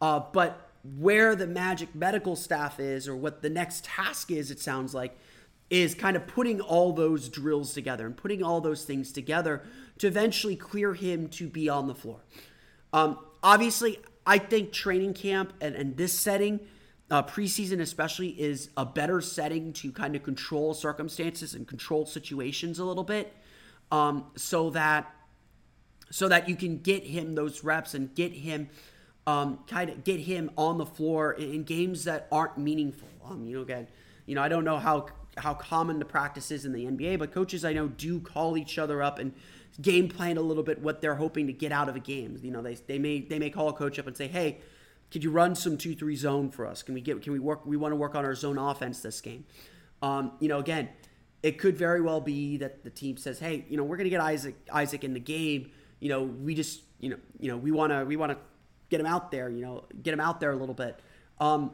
Uh, 0.00 0.20
but 0.32 0.70
where 0.98 1.34
the 1.34 1.46
Magic 1.46 1.94
medical 1.94 2.36
staff 2.36 2.80
is, 2.80 3.06
or 3.06 3.16
what 3.16 3.42
the 3.42 3.50
next 3.50 3.84
task 3.84 4.30
is, 4.30 4.50
it 4.50 4.60
sounds 4.60 4.94
like, 4.94 5.18
is 5.68 5.94
kind 5.94 6.16
of 6.16 6.26
putting 6.26 6.60
all 6.60 6.92
those 6.92 7.28
drills 7.28 7.74
together 7.74 8.06
and 8.06 8.16
putting 8.16 8.42
all 8.42 8.60
those 8.60 8.84
things 8.84 9.12
together 9.12 9.62
to 9.98 10.06
eventually 10.06 10.56
clear 10.56 10.94
him 10.94 11.28
to 11.28 11.48
be 11.48 11.68
on 11.68 11.86
the 11.86 11.94
floor. 11.94 12.20
Um, 12.92 13.18
obviously, 13.42 13.98
I 14.26 14.38
think 14.38 14.72
training 14.72 15.14
camp 15.14 15.52
and, 15.60 15.74
and 15.74 15.96
this 15.96 16.12
setting, 16.12 16.60
uh, 17.10 17.22
preseason 17.22 17.80
especially, 17.80 18.30
is 18.30 18.70
a 18.76 18.84
better 18.84 19.20
setting 19.20 19.72
to 19.74 19.92
kind 19.92 20.16
of 20.16 20.22
control 20.22 20.74
circumstances 20.74 21.54
and 21.54 21.66
control 21.66 22.06
situations 22.06 22.78
a 22.78 22.84
little 22.84 23.04
bit 23.04 23.32
um, 23.90 24.26
so 24.36 24.70
that 24.70 25.12
so 26.10 26.28
that 26.28 26.48
you 26.48 26.54
can 26.54 26.78
get 26.78 27.04
him 27.04 27.34
those 27.34 27.64
reps 27.64 27.94
and 27.94 28.14
get 28.14 28.32
him 28.32 28.68
um, 29.26 29.58
kind 29.66 29.90
of 29.90 30.04
get 30.04 30.20
him 30.20 30.50
on 30.56 30.78
the 30.78 30.86
floor 30.86 31.32
in, 31.32 31.54
in 31.54 31.64
games 31.64 32.04
that 32.04 32.28
aren't 32.30 32.58
meaningful. 32.58 33.08
Um, 33.24 33.46
you 33.46 33.56
know, 33.56 33.62
again, 33.62 33.88
you 34.24 34.34
know, 34.34 34.42
I 34.42 34.48
don't 34.48 34.64
know 34.64 34.78
how 34.78 35.06
how 35.36 35.52
common 35.52 35.98
the 35.98 36.04
practice 36.04 36.50
is 36.50 36.64
in 36.64 36.72
the 36.72 36.84
NBA, 36.86 37.18
but 37.18 37.32
coaches 37.32 37.64
I 37.64 37.72
know 37.72 37.88
do 37.88 38.20
call 38.20 38.56
each 38.56 38.78
other 38.78 39.02
up 39.02 39.18
and 39.18 39.34
game 39.80 40.08
plan 40.08 40.36
a 40.36 40.40
little 40.40 40.62
bit 40.62 40.80
what 40.80 41.00
they're 41.00 41.16
hoping 41.16 41.46
to 41.46 41.52
get 41.52 41.72
out 41.72 41.88
of 41.88 41.96
a 41.96 42.00
game. 42.00 42.38
You 42.42 42.50
know, 42.50 42.62
they, 42.62 42.74
they 42.74 42.98
may 42.98 43.20
they 43.20 43.38
may 43.38 43.50
call 43.50 43.68
a 43.68 43.72
coach 43.72 43.98
up 43.98 44.06
and 44.06 44.16
say, 44.16 44.28
"Hey, 44.28 44.58
could 45.10 45.22
you 45.22 45.30
run 45.30 45.54
some 45.54 45.76
two 45.76 45.94
three 45.94 46.16
zone 46.16 46.50
for 46.50 46.66
us? 46.66 46.82
Can 46.82 46.94
we 46.94 47.00
get 47.00 47.22
can 47.22 47.32
we 47.32 47.38
work? 47.38 47.66
We 47.66 47.76
want 47.76 47.92
to 47.92 47.96
work 47.96 48.14
on 48.14 48.24
our 48.24 48.34
zone 48.34 48.58
offense 48.58 49.00
this 49.00 49.20
game." 49.20 49.44
Um, 50.02 50.32
you 50.40 50.48
know, 50.48 50.58
again, 50.58 50.88
it 51.42 51.58
could 51.58 51.76
very 51.76 52.00
well 52.00 52.20
be 52.20 52.58
that 52.58 52.84
the 52.84 52.90
team 52.90 53.16
says, 53.16 53.38
"Hey, 53.38 53.64
you 53.68 53.76
know, 53.76 53.84
we're 53.84 53.96
going 53.96 54.04
to 54.04 54.10
get 54.10 54.20
Isaac 54.20 54.56
Isaac 54.72 55.04
in 55.04 55.14
the 55.14 55.20
game." 55.20 55.70
you 56.00 56.08
know, 56.08 56.22
we 56.22 56.54
just, 56.54 56.82
you 57.00 57.10
know, 57.10 57.16
you 57.40 57.50
know, 57.50 57.56
we 57.56 57.70
want 57.70 57.92
to, 57.92 58.04
we 58.04 58.16
want 58.16 58.32
to 58.32 58.38
get 58.90 59.00
him 59.00 59.06
out 59.06 59.30
there, 59.30 59.48
you 59.48 59.62
know, 59.62 59.84
get 60.02 60.12
him 60.12 60.20
out 60.20 60.40
there 60.40 60.52
a 60.52 60.56
little 60.56 60.74
bit. 60.74 60.98
Um, 61.40 61.72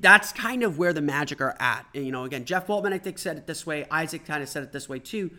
that's 0.00 0.32
kind 0.32 0.62
of 0.62 0.78
where 0.78 0.92
the 0.92 1.00
Magic 1.00 1.40
are 1.40 1.56
at. 1.58 1.86
And, 1.94 2.06
you 2.06 2.12
know, 2.12 2.24
again, 2.24 2.44
Jeff 2.44 2.68
Weltman, 2.68 2.92
I 2.92 2.98
think, 2.98 3.18
said 3.18 3.36
it 3.36 3.46
this 3.46 3.66
way. 3.66 3.84
Isaac 3.90 4.24
kind 4.24 4.42
of 4.42 4.48
said 4.48 4.62
it 4.62 4.72
this 4.72 4.88
way 4.88 5.00
too. 5.00 5.30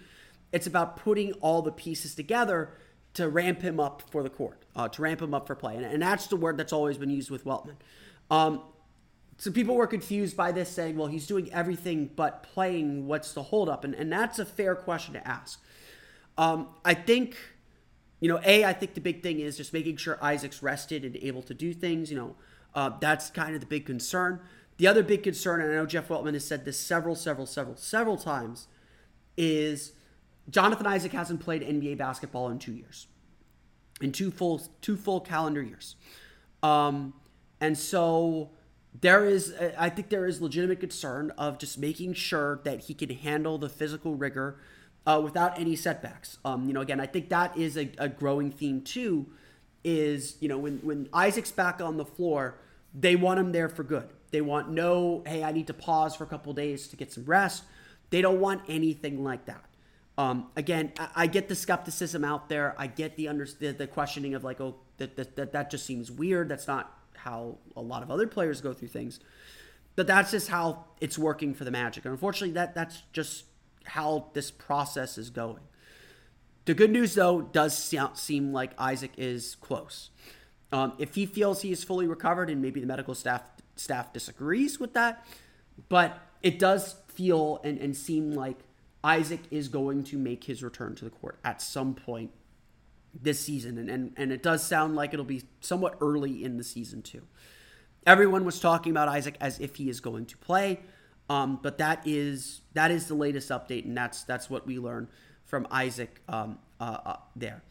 It's 0.54 0.68
about 0.68 0.96
putting 0.96 1.34
all 1.34 1.62
the 1.62 1.72
pieces 1.72 2.16
together 2.16 2.70
to 3.16 3.28
ramp 3.28 3.62
him 3.62 3.80
up 3.80 4.02
for 4.10 4.24
the 4.24 4.30
court, 4.30 4.64
uh, 4.76 4.88
to 4.88 5.02
ramp 5.02 5.22
him 5.22 5.34
up 5.34 5.48
for 5.48 5.56
play. 5.56 5.76
And, 5.76 5.86
and, 5.86 6.02
that's 6.02 6.28
the 6.28 6.38
word 6.38 6.58
that's 6.58 6.74
always 6.74 6.98
been 6.98 7.10
used 7.10 7.30
with 7.30 7.44
Weltman. 7.44 7.76
Um, 8.32 8.62
so 9.38 9.52
people 9.52 9.76
were 9.76 9.88
confused 9.88 10.38
by 10.38 10.52
this, 10.52 10.70
saying, 10.70 10.96
well, 10.96 11.08
he's 11.08 11.28
doing 11.28 11.52
everything 11.52 12.10
but 12.16 12.44
playing. 12.44 13.08
What's 13.08 13.34
the 13.34 13.44
holdup? 13.44 13.84
And, 13.84 13.94
and 13.94 14.12
that's 14.12 14.40
a 14.40 14.46
fair 14.46 14.74
question 14.76 15.16
to 15.16 15.28
ask. 15.28 15.62
Um, 16.38 16.70
I 16.86 16.94
think 16.94 17.36
you 18.24 18.30
know, 18.30 18.40
A, 18.46 18.64
I 18.64 18.72
think 18.72 18.94
the 18.94 19.02
big 19.02 19.22
thing 19.22 19.42
is 19.42 19.58
just 19.58 19.74
making 19.74 19.98
sure 19.98 20.18
Isaac's 20.22 20.64
rested 20.64 21.04
and 21.04 21.18
able 21.18 21.42
to 21.42 21.54
do 21.54 21.74
things. 21.74 22.10
You 22.10 22.16
know, 22.16 22.36
uh, 22.74 22.92
that's 23.02 23.30
kind 23.30 23.54
of 23.54 23.60
the 23.60 23.68
big 23.68 23.86
concern. 23.86 24.40
The 24.78 24.88
other 24.88 25.04
big 25.04 25.24
concern, 25.24 25.60
and 25.60 25.70
I 25.70 25.76
know 25.76 25.86
Jeff 25.86 26.08
Weltman 26.08 26.32
has 26.32 26.46
said 26.46 26.64
this 26.64 26.80
several, 26.80 27.16
several, 27.18 27.46
several, 27.46 27.76
several 27.76 28.16
times, 28.16 28.68
is 29.36 29.92
Jonathan 30.50 30.88
Isaac 30.88 31.12
hasn't 31.12 31.40
played 31.40 31.62
NBA 31.62 31.98
basketball 31.98 32.50
in 32.50 32.60
two 32.60 32.74
years, 32.74 33.08
in 34.02 34.12
two 34.12 34.32
full 34.32 34.62
two 34.82 34.98
full 34.98 35.22
calendar 35.22 35.62
years, 35.62 35.96
um, 36.62 37.14
and 37.62 37.78
so 37.78 38.52
there 39.00 39.26
is, 39.26 39.54
I 39.78 39.90
think 39.90 40.10
there 40.10 40.26
is 40.26 40.42
legitimate 40.42 40.80
concern 40.80 41.32
of 41.32 41.58
just 41.58 41.78
making 41.78 42.14
sure 42.14 42.62
that 42.64 42.82
he 42.82 42.94
can 42.94 43.10
handle 43.10 43.58
the 43.58 43.70
physical 43.70 44.16
rigor 44.16 44.60
uh, 45.06 45.20
without 45.24 45.60
any 45.60 45.76
setbacks. 45.76 46.38
Um, 46.46 46.68
you 46.68 46.74
know, 46.74 46.82
again, 46.82 47.00
I 47.00 47.06
think 47.06 47.30
that 47.30 47.58
is 47.58 47.78
a, 47.78 47.92
a, 47.98 48.08
growing 48.08 48.52
theme 48.52 48.82
too. 48.82 49.28
Is 49.84 50.38
you 50.40 50.48
know 50.48 50.58
when 50.58 50.78
when 50.78 51.10
Isaac's 51.12 51.52
back 51.52 51.82
on 51.82 51.98
the 51.98 52.06
floor, 52.06 52.58
they 52.94 53.18
want 53.18 53.40
him 53.40 53.52
there 53.52 53.68
for 53.68 53.84
good. 53.84 54.08
They 54.32 54.40
want 54.40 54.70
no, 54.70 55.24
hey, 55.28 55.44
I 55.44 55.52
need 55.52 55.68
to 55.68 55.74
pause 55.74 56.16
for 56.16 56.24
a 56.24 56.28
couple 56.28 56.54
days 56.54 56.88
to 56.88 56.96
get 56.96 57.12
some 57.12 57.26
rest. 57.26 57.64
They 58.10 58.22
don't 58.22 58.40
want 58.40 58.62
anything 58.70 59.24
like 59.24 59.46
that. 59.46 59.66
Um, 60.18 60.48
again, 60.56 60.94
I, 61.00 61.10
I, 61.16 61.28
get 61.28 61.48
the 61.48 61.56
skepticism 61.56 62.24
out 62.24 62.48
there. 62.48 62.76
I 62.78 62.88
get 62.88 63.16
the 63.16 63.28
under 63.28 63.46
the, 63.46 63.72
the 63.72 63.88
questioning 63.88 64.36
of 64.36 64.44
like, 64.44 64.62
oh, 64.62 64.76
that, 64.98 65.16
that 65.16 65.36
that 65.36 65.52
that 65.54 65.72
just 65.72 65.86
seems 65.86 66.12
weird. 66.12 66.50
That's 66.50 66.68
not 66.68 66.96
how 67.16 67.58
a 67.76 67.82
lot 67.82 68.04
of 68.04 68.12
other 68.12 68.28
players 68.28 68.62
go 68.62 68.74
through 68.74 68.90
things. 68.90 69.20
But 69.96 70.08
that's 70.08 70.32
just 70.32 70.50
how 70.50 70.86
it's 71.02 71.18
working 71.18 71.54
for 71.54 71.64
the 71.64 71.72
Magic. 71.72 72.06
And 72.06 72.12
unfortunately, 72.12 72.54
that 72.54 72.76
that's 72.76 73.02
just 73.12 73.46
how 73.86 74.30
this 74.34 74.52
process 74.52 75.18
is 75.18 75.30
going. 75.30 75.64
The 76.66 76.74
good 76.74 76.92
news, 76.92 77.16
though, 77.16 77.42
does 77.42 77.78
seem 78.14 78.54
like 78.54 78.72
Isaac 78.78 79.12
is 79.18 79.56
close. 79.56 80.12
Um, 80.72 80.94
if 80.98 81.16
he 81.16 81.26
feels 81.26 81.62
he 81.62 81.72
is 81.72 81.84
fully 81.84 82.08
recovered, 82.08 82.50
and 82.50 82.62
maybe 82.62 82.80
the 82.80 82.88
medical 82.88 83.14
staff 83.16 83.44
staff 83.76 84.14
disagrees 84.14 84.80
with 84.80 84.94
that, 84.94 85.26
but 85.90 86.20
it 86.42 86.60
does 86.60 86.96
feel 87.08 87.60
and, 87.64 87.78
and 87.80 87.96
seem 87.96 88.32
like 88.32 88.60
Isaac 89.04 89.42
is 89.52 89.68
going 89.68 90.04
to 90.06 90.18
make 90.18 90.46
his 90.46 90.64
return 90.64 90.96
to 90.96 91.06
the 91.06 91.12
court 91.12 91.40
at 91.44 91.62
some 91.62 91.94
point 91.94 92.32
this 93.14 93.40
season, 93.40 93.78
and, 93.78 93.90
and, 93.90 94.14
and 94.18 94.32
it 94.32 94.42
does 94.42 94.66
sound 94.66 94.96
like 94.96 95.14
it'll 95.14 95.26
be 95.26 95.44
somewhat 95.60 95.98
early 96.02 96.44
in 96.44 96.58
the 96.58 96.64
season 96.64 97.02
too. 97.02 97.22
Everyone 98.06 98.44
was 98.44 98.60
talking 98.60 98.92
about 98.92 99.08
Isaac 99.08 99.36
as 99.40 99.60
if 99.60 99.76
he 99.76 99.90
is 99.90 100.00
going 100.00 100.26
to 100.28 100.38
play. 100.38 100.80
Um, 101.30 101.60
but 101.62 101.78
that 101.78 102.02
is 102.06 102.62
that 102.74 102.92
is 102.92 103.08
the 103.08 103.14
latest 103.14 103.50
update, 103.50 103.86
and 103.86 103.96
that's 103.96 104.24
that's 104.24 104.50
what 104.50 104.68
we 104.68 104.78
learn 104.78 105.08
from 105.46 105.68
Isaac 105.72 106.22
um, 106.28 106.60
uh, 106.80 106.98
uh, 107.06 107.16
there. 107.36 107.64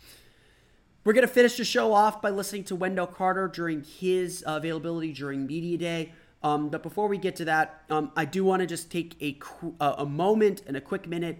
We're 1.05 1.13
gonna 1.13 1.27
finish 1.27 1.57
the 1.57 1.65
show 1.65 1.93
off 1.93 2.23
by 2.23 2.31
listening 2.31 2.65
to 2.65 2.77
Wendell 2.77 3.09
Carter 3.09 3.49
during 3.49 3.85
his 3.85 4.43
availability 4.47 5.13
during 5.13 5.47
media 5.47 5.77
day. 5.77 6.13
Um, 6.43 6.69
but 6.69 6.83
before 6.83 7.09
we 7.09 7.19
get 7.19 7.37
to 7.37 7.45
that, 7.47 7.85
um, 7.89 8.11
I 8.17 8.25
do 8.25 8.45
want 8.45 8.61
to 8.61 8.67
just 8.67 8.91
take 8.91 9.17
a, 9.23 9.39
a 9.81 10.07
moment 10.07 10.63
and 10.67 10.77
a 10.77 10.81
quick 10.81 11.07
minute 11.07 11.39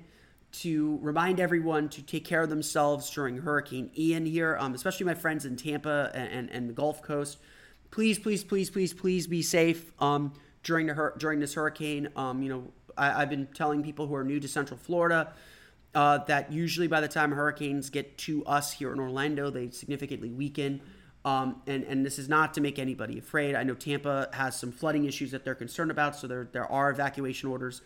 to 0.53 0.99
remind 1.01 1.41
everyone 1.41 1.89
to 1.89 2.03
take 2.03 2.25
care 2.25 2.43
of 2.43 2.51
themselves 2.51 3.11
during 3.11 3.39
Hurricane 3.39 3.91
Ian 3.97 4.27
here, 4.27 4.57
um, 4.61 4.75
especially 4.75 5.07
my 5.07 5.15
friends 5.15 5.47
in 5.47 5.57
Tampa 5.57 6.11
and, 6.15 6.51
and, 6.51 6.69
the 6.69 6.75
Gulf 6.75 7.03
Coast. 7.03 7.39
Please, 7.91 8.19
please, 8.19 8.45
please, 8.45 8.69
please, 8.69 8.93
please 8.93 9.27
be 9.27 9.43
safe 9.43 9.93
um, 10.01 10.33
during 10.63 10.87
the 10.87 11.13
during 11.17 11.41
this 11.41 11.55
hurricane. 11.55 12.09
Um, 12.17 12.43
you 12.43 12.51
know, 12.51 12.65
I, 12.97 13.21
have 13.21 13.31
been 13.31 13.47
telling 13.55 13.83
people 13.83 14.07
who 14.07 14.15
are 14.15 14.25
new 14.25 14.41
to 14.41 14.49
Central 14.49 14.79
Florida 14.79 15.33
uh, 15.95 16.19
that 16.19 16.53
usually 16.53 16.87
by 16.87 17.01
the 17.01 17.09
time 17.09 17.33
hurricanes 17.33 17.91
get 17.91 18.17
to 18.19 18.45
us 18.45 18.73
here 18.73 18.93
in 18.93 19.01
Orlando, 19.01 19.51
they 19.51 19.71
significantly 19.71 20.31
weaken. 20.31 20.81
Um, 21.25 21.63
and 21.67 21.85
and 21.85 22.05
this 22.05 22.19
is 22.19 22.29
not 22.29 22.53
to 22.55 22.61
make 22.61 22.79
anybody 22.79 23.19
afraid. 23.19 23.55
I 23.55 23.63
know 23.63 23.75
Tampa 23.75 24.29
has 24.33 24.59
some 24.59 24.73
flooding 24.73 25.05
issues 25.05 25.31
that 25.31 25.45
they're 25.45 25.55
concerned 25.55 25.91
about, 25.91 26.17
so 26.17 26.27
there 26.27 26.49
there 26.51 26.71
are 26.71 26.91
evacuation 26.91 27.49
orders 27.49 27.83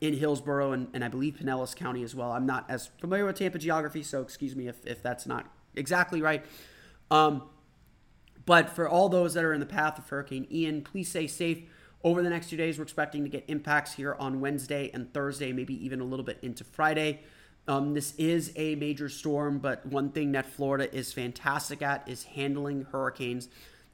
in 0.00 0.14
Hillsborough 0.14 0.72
and, 0.72 0.88
and 0.94 1.04
I 1.04 1.08
believe 1.08 1.34
Pinellas 1.34 1.74
County 1.74 2.02
as 2.02 2.14
well. 2.14 2.30
I'm 2.30 2.46
not 2.46 2.64
as 2.68 2.90
familiar 3.00 3.26
with 3.26 3.36
Tampa 3.36 3.58
geography, 3.58 4.02
so 4.02 4.22
excuse 4.22 4.54
me 4.54 4.68
if, 4.68 4.76
if 4.86 5.02
that's 5.02 5.26
not 5.26 5.46
exactly 5.74 6.22
right. 6.22 6.44
Um, 7.10 7.42
but 8.46 8.70
for 8.70 8.88
all 8.88 9.08
those 9.08 9.34
that 9.34 9.44
are 9.44 9.52
in 9.52 9.60
the 9.60 9.66
path 9.66 9.98
of 9.98 10.08
Hurricane 10.08 10.46
Ian, 10.50 10.82
please 10.82 11.10
stay 11.10 11.26
safe. 11.26 11.64
Over 12.04 12.22
the 12.22 12.30
next 12.30 12.48
two 12.48 12.56
days, 12.56 12.78
we're 12.78 12.84
expecting 12.84 13.24
to 13.24 13.28
get 13.28 13.44
impacts 13.48 13.94
here 13.94 14.16
on 14.20 14.40
Wednesday 14.40 14.90
and 14.94 15.12
Thursday, 15.12 15.52
maybe 15.52 15.74
even 15.84 16.00
a 16.00 16.04
little 16.04 16.24
bit 16.24 16.38
into 16.42 16.62
Friday. 16.62 17.22
Um, 17.68 17.92
this 17.92 18.14
is 18.16 18.50
a 18.56 18.76
major 18.76 19.10
storm, 19.10 19.58
but 19.58 19.84
one 19.84 20.10
thing 20.10 20.32
that 20.32 20.46
Florida 20.46 20.92
is 20.92 21.12
fantastic 21.12 21.82
at 21.82 22.08
is 22.08 22.24
handling 22.24 22.86
hurricanes 22.90 23.50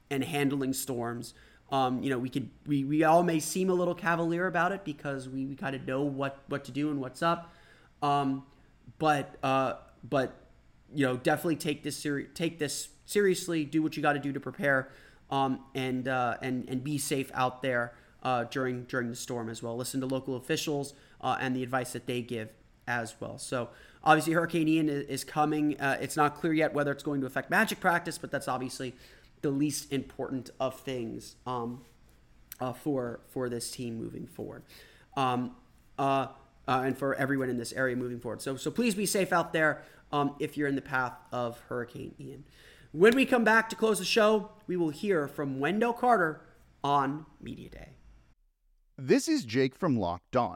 and 0.09 0.23
handling 0.23 0.71
storms. 0.71 1.33
Um, 1.71 2.01
you 2.01 2.09
know, 2.09 2.17
we 2.17 2.29
could 2.29 2.49
we, 2.65 2.85
we 2.85 3.03
all 3.03 3.21
may 3.21 3.41
seem 3.41 3.69
a 3.69 3.73
little 3.73 3.93
cavalier 3.93 4.47
about 4.47 4.71
it 4.71 4.85
because 4.85 5.27
we, 5.27 5.45
we 5.45 5.55
kind 5.55 5.75
of 5.75 5.85
know 5.85 6.03
what 6.03 6.39
what 6.47 6.63
to 6.65 6.71
do 6.71 6.89
and 6.89 7.01
what's 7.01 7.21
up. 7.21 7.53
Um, 8.01 8.45
but 8.97 9.35
uh, 9.43 9.73
but 10.07 10.39
you 10.93 11.05
know, 11.05 11.17
definitely 11.17 11.57
take 11.57 11.83
this 11.83 11.97
seri- 11.97 12.29
take 12.33 12.59
this 12.59 12.89
seriously. 13.05 13.65
Do 13.65 13.83
what 13.83 13.97
you 13.97 14.03
got 14.03 14.13
to 14.13 14.19
do 14.19 14.31
to 14.31 14.39
prepare, 14.39 14.89
um, 15.29 15.59
and 15.73 16.07
uh, 16.07 16.37
and 16.41 16.69
and 16.69 16.81
be 16.81 16.97
safe 16.97 17.29
out 17.33 17.61
there 17.61 17.93
uh, 18.23 18.45
during 18.45 18.83
during 18.83 19.09
the 19.09 19.17
storm 19.17 19.49
as 19.49 19.61
well. 19.61 19.75
Listen 19.75 19.99
to 19.99 20.05
local 20.05 20.37
officials 20.37 20.93
uh, 21.19 21.35
and 21.41 21.53
the 21.53 21.63
advice 21.63 21.91
that 21.91 22.05
they 22.05 22.21
give 22.21 22.51
as 22.87 23.15
well. 23.19 23.37
So 23.37 23.69
obviously, 24.03 24.33
Hurricane 24.33 24.67
Ian 24.67 24.89
is, 24.89 25.23
coming. 25.23 25.79
Uh, 25.79 25.97
it's 25.99 26.15
not 26.15 26.35
clear 26.35 26.53
yet 26.53 26.73
whether 26.73 26.91
it's 26.91 27.03
going 27.03 27.21
to 27.21 27.27
affect 27.27 27.49
Magic 27.49 27.79
practice, 27.79 28.17
but 28.17 28.31
that's 28.31 28.47
obviously 28.47 28.93
the 29.41 29.49
least 29.49 29.91
important 29.91 30.49
of 30.59 30.79
things 30.79 31.35
um, 31.45 31.81
uh, 32.59 32.73
for 32.73 33.19
for 33.29 33.49
this 33.49 33.71
team 33.71 33.97
moving 33.97 34.27
forward, 34.27 34.63
um, 35.17 35.55
uh, 35.99 36.27
uh, 36.67 36.81
and 36.85 36.97
for 36.97 37.15
everyone 37.15 37.49
in 37.49 37.57
this 37.57 37.73
area 37.73 37.95
moving 37.95 38.19
forward. 38.19 38.41
So 38.41 38.55
so 38.55 38.71
please 38.71 38.95
be 38.95 39.05
safe 39.05 39.33
out 39.33 39.53
there 39.53 39.83
um, 40.11 40.35
if 40.39 40.57
you're 40.57 40.67
in 40.67 40.75
the 40.75 40.81
path 40.81 41.13
of 41.31 41.59
Hurricane 41.69 42.15
Ian. 42.19 42.43
When 42.91 43.13
we 43.13 43.25
come 43.25 43.43
back 43.43 43.69
to 43.69 43.75
close 43.75 43.99
the 43.99 44.05
show, 44.05 44.51
we 44.67 44.77
will 44.77 44.89
hear 44.89 45.27
from 45.27 45.59
Wendell 45.59 45.93
Carter 45.93 46.41
on 46.81 47.25
Media 47.41 47.69
Day. 47.69 47.89
This 48.97 49.27
is 49.27 49.43
Jake 49.43 49.75
from 49.75 49.97
Locked 49.97 50.37
On. 50.37 50.55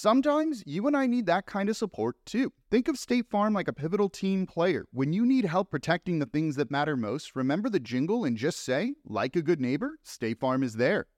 Sometimes 0.00 0.62
you 0.64 0.86
and 0.86 0.96
I 0.96 1.08
need 1.08 1.26
that 1.26 1.46
kind 1.46 1.68
of 1.68 1.76
support 1.76 2.14
too. 2.24 2.52
Think 2.70 2.86
of 2.86 2.96
State 2.96 3.28
Farm 3.28 3.52
like 3.52 3.66
a 3.66 3.72
pivotal 3.72 4.08
team 4.08 4.46
player. 4.46 4.84
When 4.92 5.12
you 5.12 5.26
need 5.26 5.44
help 5.44 5.72
protecting 5.72 6.20
the 6.20 6.26
things 6.26 6.54
that 6.54 6.70
matter 6.70 6.96
most, 6.96 7.34
remember 7.34 7.68
the 7.68 7.80
jingle 7.80 8.24
and 8.24 8.36
just 8.36 8.64
say, 8.64 8.94
like 9.04 9.34
a 9.34 9.42
good 9.42 9.60
neighbor, 9.60 9.98
State 10.04 10.38
Farm 10.38 10.62
is 10.62 10.74
there. 10.74 11.08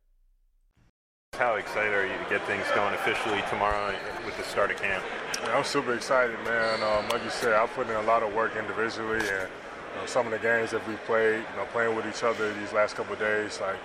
How 1.35 1.57
excited 1.57 1.93
are 1.93 2.07
you 2.07 2.25
to 2.25 2.31
get 2.31 2.43
things 2.47 2.64
going 2.75 2.95
officially 2.95 3.43
tomorrow 3.51 3.95
with 4.25 4.35
the 4.38 4.45
start 4.45 4.71
of 4.71 4.79
camp? 4.79 5.05
Yeah, 5.43 5.59
I'm 5.59 5.64
super 5.64 5.93
excited, 5.93 6.43
man. 6.47 6.83
Um, 6.83 7.07
like 7.11 7.23
you 7.23 7.29
said, 7.29 7.53
I 7.53 7.66
put 7.66 7.87
in 7.87 7.97
a 7.97 8.03
lot 8.05 8.23
of 8.23 8.33
work 8.33 8.57
individually, 8.57 9.19
and 9.19 9.51
you 9.51 10.01
know, 10.01 10.07
some 10.07 10.25
of 10.25 10.33
the 10.33 10.38
games 10.38 10.71
that 10.71 10.88
we 10.88 10.95
played, 11.05 11.35
you 11.37 11.57
know, 11.59 11.66
playing 11.73 11.95
with 11.97 12.07
each 12.07 12.25
other 12.25 12.51
these 12.55 12.73
last 12.73 12.97
couple 12.97 13.12
of 13.12 13.19
days, 13.19 13.61
like 13.61 13.77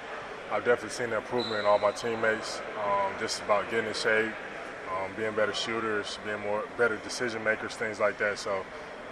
I've 0.53 0.63
definitely 0.63 0.91
seen 0.91 1.09
the 1.09 1.17
improvement 1.17 1.59
in 1.59 1.65
all 1.65 1.79
my 1.79 1.91
teammates. 1.91 2.61
Um, 2.81 3.11
just 3.19 3.41
about 3.41 3.69
getting 3.69 3.87
in 3.87 3.93
shape, 3.93 4.31
um, 4.95 5.11
being 5.17 5.33
better 5.33 5.53
shooters, 5.53 6.19
being 6.25 6.39
more 6.41 6.63
better 6.77 6.97
decision 6.97 7.43
makers, 7.43 7.75
things 7.75 7.99
like 7.99 8.17
that. 8.19 8.39
So 8.39 8.65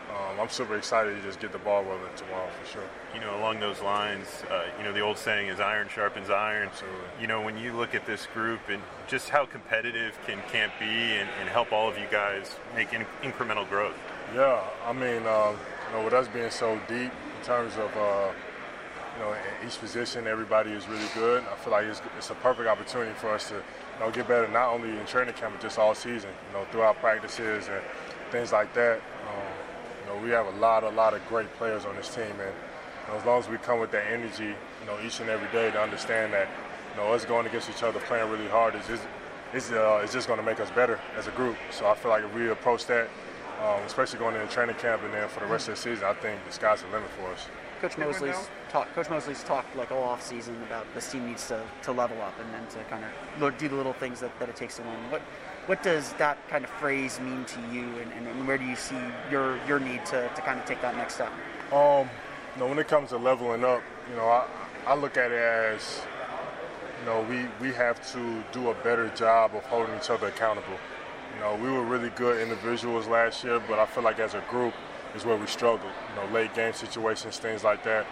um, 0.09 0.39
I'm 0.39 0.49
super 0.49 0.77
excited 0.77 1.15
to 1.15 1.21
just 1.23 1.39
get 1.39 1.51
the 1.51 1.57
ball 1.59 1.83
rolling 1.83 2.01
tomorrow 2.15 2.49
for 2.61 2.71
sure. 2.71 2.89
You 3.15 3.21
know, 3.21 3.35
along 3.39 3.59
those 3.59 3.81
lines, 3.81 4.27
uh, 4.51 4.65
you 4.77 4.83
know, 4.83 4.93
the 4.93 4.99
old 4.99 5.17
saying 5.17 5.47
is 5.47 5.59
iron 5.59 5.87
sharpens 5.89 6.29
iron. 6.29 6.67
Absolutely. 6.67 6.99
You 7.19 7.27
know, 7.27 7.41
when 7.41 7.57
you 7.57 7.73
look 7.73 7.95
at 7.95 8.05
this 8.05 8.27
group 8.27 8.59
and 8.69 8.81
just 9.07 9.29
how 9.29 9.45
competitive 9.45 10.17
can 10.27 10.39
camp 10.51 10.73
be 10.79 10.85
and, 10.85 11.29
and 11.39 11.49
help 11.49 11.71
all 11.71 11.89
of 11.89 11.97
you 11.97 12.05
guys 12.11 12.55
make 12.75 12.93
in- 12.93 13.05
incremental 13.23 13.67
growth. 13.67 13.95
Yeah, 14.35 14.61
I 14.85 14.93
mean, 14.93 15.25
um, 15.25 15.57
you 15.87 15.97
know, 15.97 16.03
with 16.05 16.13
us 16.13 16.27
being 16.27 16.51
so 16.51 16.79
deep 16.87 17.11
in 17.11 17.45
terms 17.45 17.73
of, 17.75 17.95
uh, 17.97 18.31
you 19.15 19.23
know, 19.23 19.35
each 19.65 19.79
position, 19.79 20.27
everybody 20.27 20.71
is 20.71 20.87
really 20.87 21.09
good. 21.13 21.43
I 21.43 21.55
feel 21.55 21.71
like 21.71 21.85
it's, 21.85 22.01
it's 22.17 22.29
a 22.29 22.35
perfect 22.35 22.67
opportunity 22.67 23.13
for 23.13 23.29
us 23.29 23.49
to 23.49 23.61
you 23.93 23.99
know, 23.99 24.11
get 24.11 24.27
better 24.27 24.47
not 24.47 24.73
only 24.73 24.89
in 24.89 25.05
training 25.05 25.33
camp 25.35 25.53
but 25.53 25.61
just 25.61 25.77
all 25.77 25.95
season. 25.95 26.29
You 26.47 26.59
know, 26.59 26.65
throughout 26.71 26.97
practices 26.97 27.67
and 27.67 27.81
things 28.31 28.51
like 28.51 28.73
that. 28.73 28.97
Um, 28.97 29.53
you 30.01 30.13
know, 30.13 30.23
we 30.23 30.29
have 30.29 30.47
a 30.47 30.57
lot, 30.59 30.83
a 30.83 30.89
lot 30.89 31.13
of 31.13 31.25
great 31.27 31.51
players 31.53 31.85
on 31.85 31.95
this 31.95 32.13
team, 32.13 32.25
and 32.25 32.39
you 32.39 33.13
know, 33.13 33.19
as 33.19 33.25
long 33.25 33.39
as 33.39 33.49
we 33.49 33.57
come 33.57 33.79
with 33.79 33.91
that 33.91 34.05
energy, 34.11 34.45
you 34.45 34.87
know, 34.87 34.97
each 35.05 35.19
and 35.19 35.29
every 35.29 35.47
day 35.51 35.71
to 35.71 35.81
understand 35.81 36.33
that, 36.33 36.47
you 36.91 37.01
know, 37.01 37.13
us 37.13 37.25
going 37.25 37.45
against 37.45 37.69
each 37.69 37.83
other, 37.83 37.99
playing 37.99 38.29
really 38.29 38.47
hard 38.47 38.75
is 38.75 38.87
just, 38.87 39.03
is, 39.53 39.71
uh, 39.71 40.01
is 40.03 40.11
just 40.11 40.27
going 40.27 40.39
to 40.39 40.45
make 40.45 40.59
us 40.59 40.71
better 40.71 40.99
as 41.15 41.27
a 41.27 41.31
group. 41.31 41.55
So 41.71 41.87
I 41.87 41.95
feel 41.95 42.11
like 42.11 42.23
if 42.23 42.33
we 42.33 42.49
approach 42.49 42.85
that, 42.87 43.09
um, 43.61 43.81
especially 43.85 44.19
going 44.19 44.35
into 44.35 44.47
training 44.47 44.75
camp 44.75 45.03
and 45.03 45.13
then 45.13 45.27
for 45.29 45.39
the 45.41 45.45
rest 45.45 45.67
of 45.69 45.75
the 45.75 45.81
season, 45.81 46.05
I 46.05 46.13
think 46.13 46.43
the 46.45 46.51
sky's 46.51 46.81
the 46.81 46.87
limit 46.87 47.09
for 47.11 47.31
us. 47.31 47.47
Coach 47.83 47.97
Mosley's 47.97 48.49
talked. 48.69 48.95
Coach 48.95 49.09
Mosley's 49.09 49.43
talked 49.43 49.75
like 49.75 49.91
all 49.91 50.03
off 50.03 50.23
season 50.23 50.55
about 50.63 50.85
this 50.95 51.11
team 51.11 51.27
needs 51.27 51.49
to, 51.49 51.61
to 51.81 51.91
level 51.91 52.21
up 52.21 52.33
and 52.39 52.53
then 52.53 52.65
to 52.67 52.81
kind 52.89 53.03
of 53.03 53.57
do 53.57 53.67
the 53.67 53.75
little 53.75 53.91
things 53.91 54.21
that, 54.21 54.31
that 54.39 54.47
it 54.47 54.55
takes 54.55 54.77
to 54.77 54.83
win. 54.83 54.95
What 55.09 55.21
what 55.65 55.83
does 55.83 56.13
that 56.13 56.37
kind 56.47 56.63
of 56.63 56.69
phrase 56.69 57.19
mean 57.19 57.43
to 57.43 57.59
you, 57.73 57.83
and, 57.99 58.25
and 58.25 58.47
where 58.47 58.57
do 58.57 58.63
you 58.63 58.77
see 58.77 58.95
your 59.29 59.59
your 59.67 59.81
need 59.81 60.05
to, 60.05 60.29
to 60.33 60.41
kind 60.43 60.57
of 60.61 60.65
take 60.65 60.81
that 60.81 60.95
next 60.95 61.15
step? 61.15 61.31
Um, 61.73 62.09
you 62.55 62.61
know, 62.61 62.67
when 62.67 62.79
it 62.79 62.87
comes 62.87 63.09
to 63.09 63.17
leveling 63.17 63.65
up, 63.65 63.81
you 64.09 64.15
know, 64.15 64.29
I, 64.29 64.47
I 64.87 64.95
look 64.95 65.17
at 65.17 65.31
it 65.31 65.37
as, 65.37 66.03
you 67.01 67.05
know, 67.05 67.21
we, 67.29 67.47
we 67.59 67.73
have 67.73 67.99
to 68.13 68.43
do 68.53 68.69
a 68.69 68.75
better 68.75 69.09
job 69.09 69.55
of 69.55 69.63
holding 69.65 69.93
each 69.97 70.09
other 70.09 70.27
accountable. 70.27 70.77
You 71.33 71.39
know, 71.41 71.55
we 71.55 71.69
were 71.69 71.83
really 71.83 72.11
good 72.11 72.41
individuals 72.41 73.07
last 73.07 73.43
year, 73.43 73.61
but 73.67 73.77
I 73.77 73.85
feel 73.87 74.03
like 74.03 74.19
as 74.19 74.35
a 74.35 74.43
group, 74.49 74.73
is 75.15 75.25
where 75.25 75.37
we 75.37 75.47
struggle. 75.47 75.89
You 76.09 76.21
know, 76.21 76.33
late 76.33 76.53
game 76.53 76.73
situations, 76.73 77.37
things 77.37 77.63
like 77.63 77.83
that. 77.83 78.05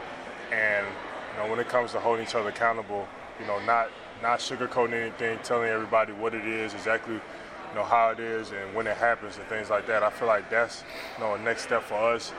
And 0.51 0.85
you 1.33 1.43
know, 1.43 1.49
when 1.49 1.59
it 1.59 1.69
comes 1.69 1.91
to 1.93 1.99
holding 1.99 2.25
each 2.25 2.35
other 2.35 2.49
accountable, 2.49 3.07
you 3.39 3.47
know, 3.47 3.59
not 3.65 3.89
not 4.21 4.39
sugarcoating 4.39 4.93
anything, 4.93 5.39
telling 5.43 5.69
everybody 5.69 6.13
what 6.13 6.35
it 6.35 6.45
is, 6.45 6.73
exactly, 6.73 7.15
you 7.15 7.75
know, 7.75 7.83
how 7.83 8.09
it 8.09 8.19
is, 8.19 8.51
and 8.51 8.75
when 8.75 8.85
it 8.85 8.97
happens, 8.97 9.37
and 9.37 9.47
things 9.47 9.69
like 9.69 9.87
that. 9.87 10.03
I 10.03 10.09
feel 10.11 10.27
like 10.27 10.49
that's 10.49 10.83
you 11.17 11.23
know 11.23 11.35
a 11.35 11.39
next 11.39 11.63
step 11.63 11.83
for 11.83 11.95
us. 11.95 12.31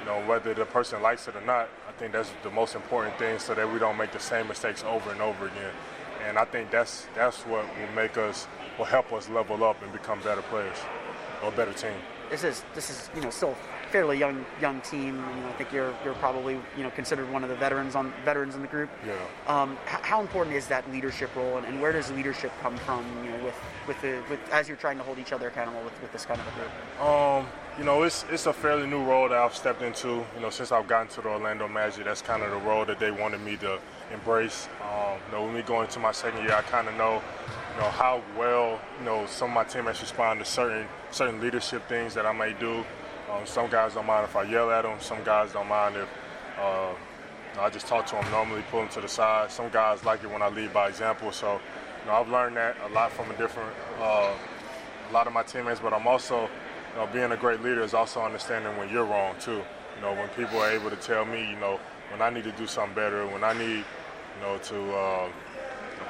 You 0.00 0.06
know, 0.06 0.20
whether 0.26 0.54
the 0.54 0.64
person 0.64 1.02
likes 1.02 1.26
it 1.26 1.34
or 1.34 1.40
not, 1.40 1.68
I 1.88 1.92
think 1.98 2.12
that's 2.12 2.30
the 2.42 2.50
most 2.50 2.74
important 2.74 3.18
thing, 3.18 3.38
so 3.38 3.54
that 3.54 3.70
we 3.72 3.78
don't 3.78 3.96
make 3.96 4.12
the 4.12 4.20
same 4.20 4.46
mistakes 4.48 4.84
over 4.84 5.10
and 5.10 5.20
over 5.20 5.46
again. 5.46 5.72
And 6.26 6.38
I 6.38 6.44
think 6.44 6.70
that's 6.70 7.06
that's 7.14 7.38
what 7.42 7.64
will 7.64 7.94
make 7.94 8.16
us, 8.16 8.46
will 8.78 8.84
help 8.84 9.12
us 9.12 9.28
level 9.28 9.64
up 9.64 9.82
and 9.82 9.92
become 9.92 10.20
better 10.20 10.42
players 10.42 10.76
or 11.44 11.50
better 11.52 11.72
team. 11.72 11.92
this 12.30 12.44
is 12.44 12.64
this 12.74 12.90
is 12.90 13.10
you 13.14 13.20
know 13.20 13.30
still 13.30 13.56
fairly 13.90 14.18
young 14.18 14.44
young 14.60 14.80
team. 14.82 15.16
You 15.16 15.42
know, 15.42 15.48
I 15.48 15.52
think 15.52 15.72
you're 15.72 15.94
you're 16.04 16.14
probably 16.14 16.54
you 16.76 16.82
know 16.82 16.90
considered 16.90 17.30
one 17.30 17.42
of 17.42 17.48
the 17.48 17.56
veterans 17.56 17.94
on 17.94 18.12
veterans 18.24 18.54
in 18.54 18.62
the 18.62 18.68
group. 18.68 18.90
Yeah. 19.06 19.14
Um, 19.46 19.76
h- 19.86 20.00
how 20.02 20.20
important 20.20 20.56
is 20.56 20.66
that 20.68 20.90
leadership 20.90 21.34
role, 21.34 21.56
and, 21.56 21.66
and 21.66 21.80
where 21.80 21.92
does 21.92 22.10
leadership 22.12 22.52
come 22.60 22.76
from? 22.78 23.04
You 23.24 23.32
know, 23.32 23.44
with 23.44 23.54
with 23.86 24.00
the 24.02 24.22
with 24.30 24.40
as 24.52 24.68
you're 24.68 24.76
trying 24.76 24.98
to 24.98 25.04
hold 25.04 25.18
each 25.18 25.32
other 25.32 25.48
accountable 25.48 25.82
with, 25.82 26.00
with 26.02 26.12
this 26.12 26.24
kind 26.24 26.40
of 26.40 26.46
a 26.46 26.50
group. 26.52 27.06
Um, 27.08 27.46
you 27.78 27.84
know, 27.84 28.02
it's 28.02 28.24
it's 28.30 28.46
a 28.46 28.52
fairly 28.52 28.86
new 28.86 29.02
role 29.02 29.28
that 29.28 29.38
I've 29.38 29.54
stepped 29.54 29.82
into. 29.82 30.08
You 30.08 30.40
know, 30.40 30.50
since 30.50 30.72
I've 30.72 30.88
gotten 30.88 31.08
to 31.08 31.20
the 31.20 31.28
Orlando 31.28 31.68
Magic, 31.68 32.04
that's 32.04 32.22
kind 32.22 32.42
of 32.42 32.50
the 32.50 32.58
role 32.58 32.84
that 32.84 32.98
they 32.98 33.10
wanted 33.10 33.40
me 33.40 33.56
to 33.58 33.78
embrace. 34.12 34.68
Um, 34.82 35.18
you 35.26 35.36
know, 35.36 35.44
when 35.44 35.54
we 35.54 35.62
go 35.62 35.82
into 35.82 35.98
my 35.98 36.12
second 36.12 36.42
year, 36.42 36.54
I 36.54 36.62
kind 36.62 36.88
of 36.88 36.94
know, 36.94 37.22
you 37.74 37.80
know, 37.80 37.88
how 37.90 38.22
well 38.36 38.80
you 38.98 39.04
know 39.04 39.26
some 39.26 39.50
of 39.50 39.54
my 39.54 39.64
teammates 39.64 40.00
respond 40.00 40.40
to 40.40 40.44
certain 40.44 40.86
certain 41.10 41.40
leadership 41.40 41.88
things 41.88 42.14
that 42.14 42.26
I 42.26 42.32
may 42.32 42.52
do. 42.54 42.84
Um, 43.30 43.44
some 43.44 43.68
guys 43.68 43.94
don't 43.94 44.06
mind 44.06 44.24
if 44.24 44.36
I 44.36 44.44
yell 44.44 44.70
at 44.70 44.82
them. 44.82 44.98
Some 45.00 45.22
guys 45.22 45.52
don't 45.52 45.68
mind 45.68 45.96
if 45.96 46.08
uh, 46.58 46.94
I 47.60 47.70
just 47.70 47.86
talk 47.86 48.06
to 48.06 48.14
them 48.14 48.30
normally, 48.30 48.62
pull 48.70 48.80
them 48.80 48.88
to 48.90 49.00
the 49.00 49.08
side. 49.08 49.50
Some 49.50 49.68
guys 49.68 50.04
like 50.04 50.22
it 50.22 50.30
when 50.30 50.42
I 50.42 50.48
lead 50.48 50.72
by 50.72 50.88
example. 50.88 51.30
So, 51.32 51.54
you 51.54 52.10
know, 52.10 52.16
I've 52.16 52.28
learned 52.28 52.56
that 52.56 52.76
a 52.84 52.88
lot 52.88 53.12
from 53.12 53.30
a 53.30 53.36
different, 53.36 53.72
uh, 54.00 54.32
a 55.08 55.12
lot 55.12 55.26
of 55.26 55.32
my 55.32 55.42
teammates. 55.42 55.80
But 55.80 55.92
I'm 55.92 56.06
also, 56.06 56.42
you 56.42 56.96
know, 56.96 57.06
being 57.12 57.32
a 57.32 57.36
great 57.36 57.62
leader 57.62 57.82
is 57.82 57.94
also 57.94 58.22
understanding 58.22 58.76
when 58.78 58.88
you're 58.88 59.04
wrong 59.04 59.34
too. 59.40 59.62
You 59.96 60.02
know, 60.02 60.14
when 60.14 60.28
people 60.30 60.58
are 60.58 60.70
able 60.70 60.90
to 60.90 60.96
tell 60.96 61.24
me, 61.24 61.50
you 61.50 61.56
know, 61.56 61.78
when 62.10 62.22
I 62.22 62.30
need 62.30 62.44
to 62.44 62.52
do 62.52 62.66
something 62.66 62.94
better, 62.94 63.26
when 63.26 63.44
I 63.44 63.52
need, 63.52 63.84
you 63.84 64.40
know, 64.42 64.56
to 64.56 64.94
uh, 64.94 65.28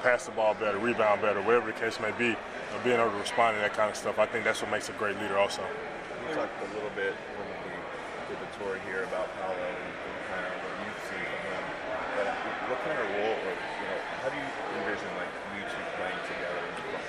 pass 0.03 0.27
the 0.27 0.33
ball 0.33 0.55
better, 0.55 0.79
rebound 0.79 1.23
better, 1.23 1.41
whatever 1.43 1.67
the 1.67 1.79
case 1.79 1.99
may 1.99 2.13
be, 2.13 2.27
you 2.27 2.33
know, 2.33 2.85
being 2.85 3.01
able 3.01 3.11
to 3.11 3.17
respond 3.17 3.57
to 3.57 3.61
that 3.63 3.75
kind 3.75 3.91
of 3.91 3.97
stuff, 3.97 4.19
I 4.19 4.27
think 4.27 4.45
that's 4.45 4.63
what 4.63 4.71
makes 4.71 4.89
a 4.89 4.93
great 4.93 5.19
leader 5.21 5.39
also. 5.39 5.63
Talked 6.29 6.61
a 6.61 6.75
little 6.75 6.93
bit 6.95 7.15
when 7.41 7.49
we 7.49 7.73
did 8.29 8.37
the 8.37 8.51
tour 8.61 8.77
here 8.85 9.03
about 9.05 9.33
Paolo 9.41 9.57
and, 9.57 9.81
and 9.81 10.17
kind 10.29 10.45
of 10.45 10.53
what 10.61 10.75
you've 10.85 11.03
seen 11.09 11.25
from 11.25 11.43
him. 11.49 11.65
But 12.17 12.27
what 12.69 12.79
kind 12.85 12.99
of 13.01 13.07
role, 13.17 13.39
or 13.49 13.55
you 13.57 13.87
know, 13.89 13.99
how 14.21 14.29
do 14.29 14.37
you 14.37 14.49
envision 14.77 15.09
like 15.17 15.33
you 15.57 15.65
two 15.65 15.83
playing 15.97 16.21
together 16.29 16.61
in 16.61 16.73
the 16.77 17.01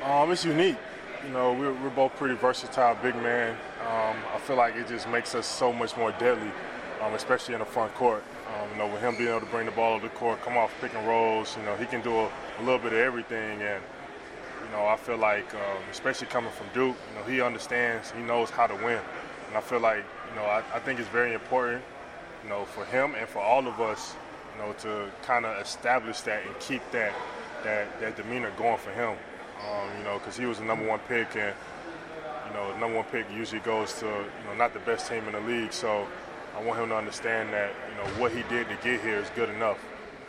front? 0.00 0.12
Um, 0.12 0.30
it's 0.30 0.44
unique. 0.44 0.76
You 1.24 1.32
know, 1.32 1.54
we're, 1.54 1.72
we're 1.72 1.90
both 1.90 2.14
pretty 2.16 2.34
versatile 2.34 2.94
big 3.02 3.16
men. 3.16 3.56
Um, 3.80 4.16
I 4.34 4.38
feel 4.44 4.56
like 4.56 4.76
it 4.76 4.88
just 4.88 5.08
makes 5.08 5.34
us 5.34 5.46
so 5.46 5.72
much 5.72 5.96
more 5.96 6.12
deadly, 6.12 6.52
um, 7.00 7.14
especially 7.14 7.54
in 7.54 7.60
the 7.60 7.66
front 7.66 7.94
court. 7.94 8.22
Um, 8.54 8.70
you 8.72 8.76
know, 8.76 8.88
with 8.88 9.00
him 9.00 9.16
being 9.16 9.30
able 9.30 9.40
to 9.40 9.46
bring 9.46 9.64
the 9.64 9.72
ball 9.72 9.98
to 9.98 10.02
the 10.06 10.14
court, 10.14 10.42
come 10.42 10.58
off 10.58 10.70
pick 10.82 10.94
and 10.94 11.08
rolls, 11.08 11.56
you 11.56 11.62
know, 11.64 11.74
he 11.76 11.86
can 11.86 12.02
do 12.02 12.14
a, 12.14 12.24
a 12.26 12.62
little 12.62 12.78
bit 12.78 12.92
of 12.92 12.98
everything. 12.98 13.62
And, 13.62 13.82
you 13.82 13.95
know, 14.76 14.86
I 14.86 14.96
feel 14.96 15.16
like, 15.16 15.52
um, 15.54 15.82
especially 15.90 16.26
coming 16.28 16.50
from 16.52 16.66
Duke, 16.74 16.96
you 17.08 17.18
know, 17.18 17.24
he 17.24 17.40
understands, 17.40 18.10
he 18.10 18.22
knows 18.22 18.50
how 18.50 18.66
to 18.66 18.74
win. 18.74 19.00
And 19.48 19.56
I 19.56 19.60
feel 19.60 19.80
like, 19.80 20.04
you 20.30 20.36
know, 20.36 20.46
I, 20.46 20.62
I 20.74 20.78
think 20.80 21.00
it's 21.00 21.08
very 21.08 21.32
important, 21.32 21.82
you 22.44 22.50
know, 22.50 22.64
for 22.66 22.84
him 22.84 23.14
and 23.14 23.28
for 23.28 23.40
all 23.40 23.66
of 23.66 23.80
us, 23.80 24.14
you 24.52 24.62
know, 24.62 24.72
to 24.74 25.10
kind 25.22 25.46
of 25.46 25.60
establish 25.60 26.20
that 26.22 26.44
and 26.46 26.58
keep 26.60 26.82
that, 26.92 27.12
that, 27.64 28.00
that 28.00 28.16
demeanor 28.16 28.52
going 28.58 28.78
for 28.78 28.90
him. 28.90 29.16
Um, 29.56 29.98
you 29.98 30.04
know, 30.04 30.18
because 30.18 30.36
he 30.36 30.44
was 30.44 30.58
the 30.58 30.64
number 30.64 30.86
one 30.86 31.00
pick, 31.08 31.34
and 31.34 31.54
you 32.46 32.52
know, 32.52 32.76
number 32.76 32.96
one 32.96 33.06
pick 33.06 33.24
usually 33.34 33.62
goes 33.62 33.94
to 34.00 34.04
you 34.04 34.44
know 34.46 34.54
not 34.58 34.74
the 34.74 34.80
best 34.80 35.08
team 35.08 35.24
in 35.24 35.32
the 35.32 35.40
league. 35.40 35.72
So 35.72 36.06
I 36.54 36.62
want 36.62 36.78
him 36.78 36.90
to 36.90 36.96
understand 36.96 37.54
that 37.54 37.72
you 37.88 37.96
know 37.96 38.20
what 38.20 38.32
he 38.32 38.42
did 38.50 38.68
to 38.68 38.74
get 38.84 39.00
here 39.00 39.16
is 39.16 39.30
good 39.34 39.48
enough. 39.48 39.78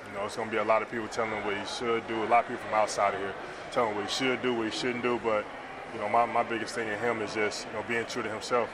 You 0.07 0.17
know, 0.17 0.25
it's 0.25 0.37
going 0.37 0.47
to 0.47 0.51
be 0.51 0.59
a 0.59 0.63
lot 0.63 0.81
of 0.81 0.89
people 0.89 1.09
telling 1.09 1.31
him 1.31 1.45
what 1.45 1.57
he 1.57 1.65
should 1.65 2.07
do. 2.07 2.23
A 2.23 2.31
lot 2.31 2.45
of 2.45 2.47
people 2.47 2.63
from 2.63 2.75
outside 2.75 3.15
of 3.15 3.19
here 3.19 3.33
telling 3.71 3.91
him 3.91 3.97
what 3.97 4.09
he 4.09 4.11
should 4.11 4.41
do, 4.41 4.53
what 4.53 4.65
he 4.65 4.71
shouldn't 4.71 5.03
do. 5.03 5.19
But 5.23 5.45
you 5.93 5.99
know, 5.99 6.09
my, 6.09 6.25
my 6.25 6.43
biggest 6.43 6.75
thing 6.75 6.87
in 6.87 6.99
him 6.99 7.21
is 7.21 7.33
just 7.33 7.67
you 7.67 7.73
know 7.73 7.83
being 7.87 8.05
true 8.05 8.23
to 8.23 8.29
himself, 8.29 8.69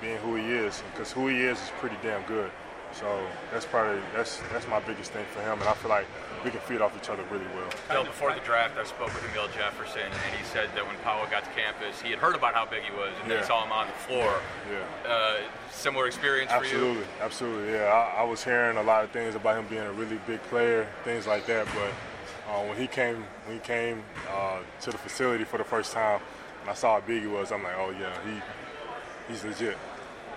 being 0.00 0.16
who 0.18 0.36
he 0.36 0.44
is, 0.44 0.82
because 0.92 1.12
who 1.12 1.28
he 1.28 1.38
is 1.40 1.58
is 1.60 1.70
pretty 1.78 1.96
damn 2.02 2.22
good. 2.22 2.50
So 2.92 3.20
that's 3.52 3.66
probably 3.66 4.00
that's 4.14 4.40
that's 4.52 4.66
my 4.68 4.80
biggest 4.80 5.12
thing 5.12 5.24
for 5.32 5.40
him, 5.42 5.58
and 5.60 5.68
I 5.68 5.74
feel 5.74 5.90
like 5.90 6.06
we 6.44 6.50
can 6.50 6.60
feed 6.60 6.80
off 6.80 6.96
each 6.96 7.10
other 7.10 7.22
really 7.30 7.44
well. 7.54 7.68
Bill, 7.90 8.04
before 8.04 8.32
the 8.32 8.40
draft, 8.40 8.78
I 8.78 8.84
spoke 8.84 9.12
with 9.12 9.24
Amile 9.34 9.48
Jefferson, 9.52 10.02
and 10.02 10.34
he 10.38 10.44
said 10.44 10.70
that 10.74 10.86
when 10.86 10.94
Paolo 11.02 11.26
got 11.30 11.44
to 11.44 11.50
campus, 11.50 12.00
he 12.00 12.10
had 12.10 12.18
heard 12.20 12.34
about 12.36 12.54
how 12.54 12.64
big 12.64 12.82
he 12.84 12.92
was, 12.92 13.10
and 13.20 13.30
then 13.30 13.38
Yeah. 13.38 13.42
he 13.42 13.46
saw 13.46 13.64
him 13.64 13.72
on 13.72 13.88
the 13.88 13.92
floor. 13.92 14.40
Yeah. 14.70 15.10
Uh, 15.10 15.36
similar 15.70 16.06
experience 16.06 16.50
for 16.52 16.64
you? 16.64 16.70
Absolutely, 16.70 17.04
absolutely. 17.20 17.72
Yeah, 17.72 17.86
I, 17.86 18.20
I 18.20 18.24
was 18.24 18.42
hearing 18.44 18.78
a 18.78 18.82
lot 18.82 19.02
of 19.04 19.10
things 19.10 19.34
about 19.34 19.58
him 19.58 19.66
being 19.68 19.82
a 19.82 19.92
really 19.92 20.18
big 20.26 20.40
player, 20.44 20.86
things 21.04 21.26
like 21.26 21.44
that. 21.46 21.66
But 21.74 21.92
uh, 22.48 22.62
when 22.64 22.76
he 22.78 22.86
came, 22.86 23.24
when 23.44 23.56
he 23.56 23.60
came 23.60 24.02
uh, 24.30 24.58
to 24.80 24.90
the 24.90 24.98
facility 24.98 25.44
for 25.44 25.58
the 25.58 25.64
first 25.64 25.92
time, 25.92 26.20
and 26.62 26.70
I 26.70 26.74
saw 26.74 27.00
how 27.00 27.06
big 27.06 27.22
he 27.22 27.28
was, 27.28 27.52
I'm 27.52 27.62
like, 27.62 27.76
oh 27.76 27.90
yeah, 27.90 28.16
he 28.24 29.32
he's 29.32 29.44
legit. 29.44 29.76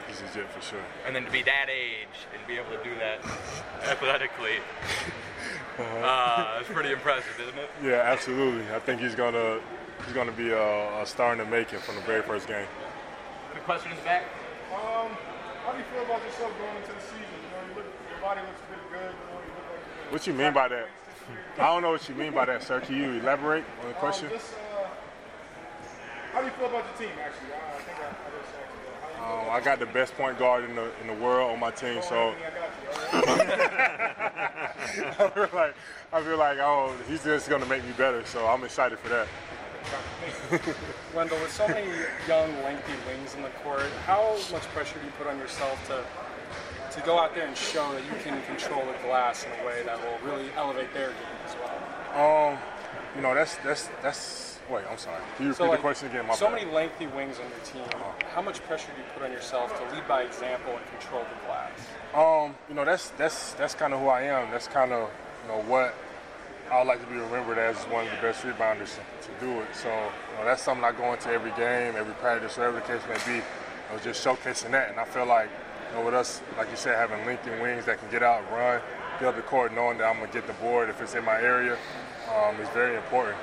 He's 0.08 0.21
legit 0.21 0.50
for 0.52 0.62
sure. 0.62 0.84
And 1.08 1.15
then 1.15 1.24
to 1.24 1.32
be 1.32 1.41
that 1.43 1.67
age 1.69 2.28
and 2.36 2.45
be 2.45 2.56
able 2.56 2.71
to 2.78 2.84
do 2.84 2.93
that 3.00 3.24
athletically, 3.89 4.60
uh, 5.80 6.58
it's 6.60 6.69
pretty 6.69 6.91
impressive, 6.91 7.32
isn't 7.41 7.58
it? 7.58 7.69
Yeah, 7.84 8.04
absolutely. 8.06 8.69
I 8.76 8.80
think 8.80 9.00
he's 9.00 9.15
gonna 9.15 9.60
he's 10.06 10.13
gonna 10.13 10.34
be 10.34 10.52
a, 10.52 11.02
a 11.02 11.06
star 11.06 11.32
in 11.32 11.38
the 11.38 11.45
making 11.45 11.80
from 11.80 11.95
the 11.95 12.02
very 12.02 12.21
first 12.24 12.47
game. 12.47 12.67
Good 13.54 13.63
question 13.63 13.91
in 13.91 13.97
the 13.97 14.04
back. 14.04 14.24
Um, 14.74 15.12
how 15.65 15.71
do 15.71 15.78
you 15.78 15.84
feel 15.86 16.04
about 16.04 16.24
yourself 16.24 16.52
going 16.60 16.76
into 16.76 16.91
the 16.91 17.02
season? 17.02 17.24
You 17.24 17.50
know, 17.52 17.62
you 17.69 17.76
look, 17.76 17.86
your 18.10 18.21
body 18.21 18.41
looks 18.41 18.62
pretty 18.67 18.88
good. 18.91 19.12
You 19.15 19.26
know, 19.32 19.39
you 19.39 19.52
look 19.56 19.67
like 19.71 19.80
you're 20.04 20.12
What 20.12 20.28
you 20.28 20.34
mean 20.34 20.54
by 20.54 20.67
that? 20.67 20.88
I 21.57 21.60
don't 21.67 21.81
know 21.81 21.91
what 21.91 22.07
you 22.10 22.15
mean 22.15 22.34
by 22.34 22.45
that, 22.45 22.63
sir. 22.63 22.79
Can 22.81 22.95
you 22.95 23.12
elaborate 23.19 23.63
on 23.81 23.88
the 23.89 23.93
question? 23.95 24.27
Um, 24.27 24.34
just, 24.34 24.53
uh, 24.53 24.57
how 26.34 26.39
do 26.39 26.45
you 26.45 26.51
feel 26.53 26.67
about 26.67 26.86
your 26.86 26.93
team, 27.07 27.15
actually? 27.19 27.53
I, 27.53 27.75
I 27.75 27.77
think 27.79 27.97
I, 27.99 28.01
I 28.01 28.03
just 28.39 28.53
asked 28.55 28.73
you 28.73 28.79
that. 28.89 29.17
How 29.17 29.34
do 29.34 29.36
you 29.36 29.41
Um, 29.45 29.49
I 29.51 29.60
got 29.62 29.79
the 29.79 29.86
best 29.86 30.15
point 30.15 30.39
guard 30.39 30.63
in 30.63 30.75
the 30.75 30.89
in 31.01 31.07
the 31.07 31.13
world 31.23 31.51
on 31.51 31.60
my 31.60 31.71
team, 31.71 32.01
so 32.01 32.34
I 33.13 35.31
feel 35.34 35.49
like 35.53 35.75
I 36.13 36.21
feel 36.21 36.38
like 36.38 36.57
oh 36.60 36.93
he's 37.07 37.23
just 37.23 37.49
gonna 37.49 37.65
make 37.65 37.84
me 37.84 37.91
better, 37.97 38.25
so 38.25 38.45
I'm 38.47 38.63
excited 38.63 38.99
for 38.99 39.10
that. 39.10 39.27
Wendell, 41.15 41.39
with 41.39 41.51
so 41.51 41.67
many 41.67 41.88
young, 42.27 42.51
lengthy 42.63 42.93
wings 43.07 43.36
in 43.36 43.41
the 43.41 43.49
court, 43.63 43.84
how 44.05 44.38
much 44.51 44.63
pressure 44.73 44.99
do 44.99 45.05
you 45.05 45.12
put 45.17 45.27
on 45.27 45.38
yourself 45.38 45.77
to 45.88 46.03
to 46.91 47.01
go 47.01 47.17
out 47.19 47.34
there 47.36 47.47
and 47.47 47.56
show 47.56 47.91
that 47.93 48.04
you 48.04 48.12
can 48.23 48.41
control 48.43 48.84
the 48.86 49.08
glass 49.08 49.45
in 49.45 49.51
a 49.62 49.65
way 49.67 49.84
that 49.86 49.97
will 49.99 50.30
really 50.30 50.49
elevate 50.56 50.93
their 50.93 51.10
game 51.10 51.39
as 51.47 51.56
well? 51.56 52.51
Um, 52.51 52.58
you 53.15 53.21
know 53.21 53.34
that's 53.34 53.56
that's 53.58 53.89
that's 54.01 54.60
wait 54.69 54.84
I'm 54.89 54.97
sorry. 54.97 55.21
Can 55.38 55.45
you 55.45 55.51
repeat 55.51 55.58
So, 55.65 55.71
the 55.71 55.77
question 55.77 56.10
again? 56.10 56.27
My 56.27 56.36
so 56.36 56.47
bad. 56.47 56.56
many 56.65 56.71
lengthy 56.71 57.08
wings 57.08 57.38
on 57.39 57.45
your 57.49 57.60
team. 57.65 57.99
How 58.34 58.41
much 58.41 58.62
pressure 58.63 58.88
do 58.95 59.01
you 59.01 59.08
put 59.13 59.23
on 59.23 59.32
yourself 59.32 59.77
to 59.77 59.95
lead 59.95 60.08
by 60.08 60.23
example 60.23 60.73
and 60.75 60.86
control 60.99 61.23
the 61.23 61.45
glass? 61.45 61.71
Um, 62.13 62.56
you 62.69 62.75
know, 62.75 62.86
that's 62.86 63.10
that's 63.12 63.54
that's 63.54 63.73
kind 63.75 63.93
of 63.93 63.99
who 64.01 64.08
I 64.08 64.23
am. 64.23 64.51
That's 64.51 64.67
kind 64.67 64.91
of 64.91 65.10
you 65.43 65.47
know 65.51 65.62
what 65.63 65.93
I 66.71 66.80
would 66.80 66.88
like 66.88 67.01
to 67.01 67.08
be 67.08 67.15
remembered 67.19 67.58
as 67.58 67.77
one 67.86 68.06
of 68.06 68.12
the 68.12 68.21
best 68.21 68.43
rebounders 68.43 68.95
to, 68.95 69.27
to 69.27 69.39
do 69.45 69.60
it. 69.62 69.67
So 69.73 69.89
you 69.89 70.38
know, 70.39 70.45
that's 70.45 70.62
something 70.62 70.84
I 70.84 70.91
go 70.91 71.12
into 71.13 71.30
every 71.30 71.51
game, 71.51 71.95
every 71.97 72.13
practice, 72.15 72.58
whatever 72.58 72.77
the 72.77 72.86
case 72.86 73.01
may 73.10 73.39
be. 73.39 73.43
I 73.89 73.93
was 73.93 74.04
just 74.04 74.25
showcasing 74.25 74.71
that, 74.71 74.89
and 74.89 74.99
I 74.99 75.04
feel 75.06 75.25
like 75.25 75.49
you 75.91 75.97
know, 75.97 76.06
with 76.06 76.13
us, 76.13 76.41
like 76.58 76.69
you 76.69 76.77
said, 76.77 76.95
having 76.95 77.25
lengthy 77.25 77.51
wings 77.62 77.86
that 77.86 77.99
can 77.99 78.10
get 78.10 78.23
out, 78.23 78.49
run, 78.51 78.82
get 79.19 79.27
up 79.27 79.36
the 79.36 79.41
court, 79.41 79.73
knowing 79.73 79.97
that 79.97 80.06
I'm 80.06 80.19
gonna 80.19 80.32
get 80.32 80.47
the 80.47 80.54
board 80.54 80.89
if 80.89 81.01
it's 81.01 81.15
in 81.15 81.25
my 81.25 81.39
area, 81.41 81.77
um, 82.34 82.60
is 82.62 82.69
very 82.69 82.95
important. 82.95 83.38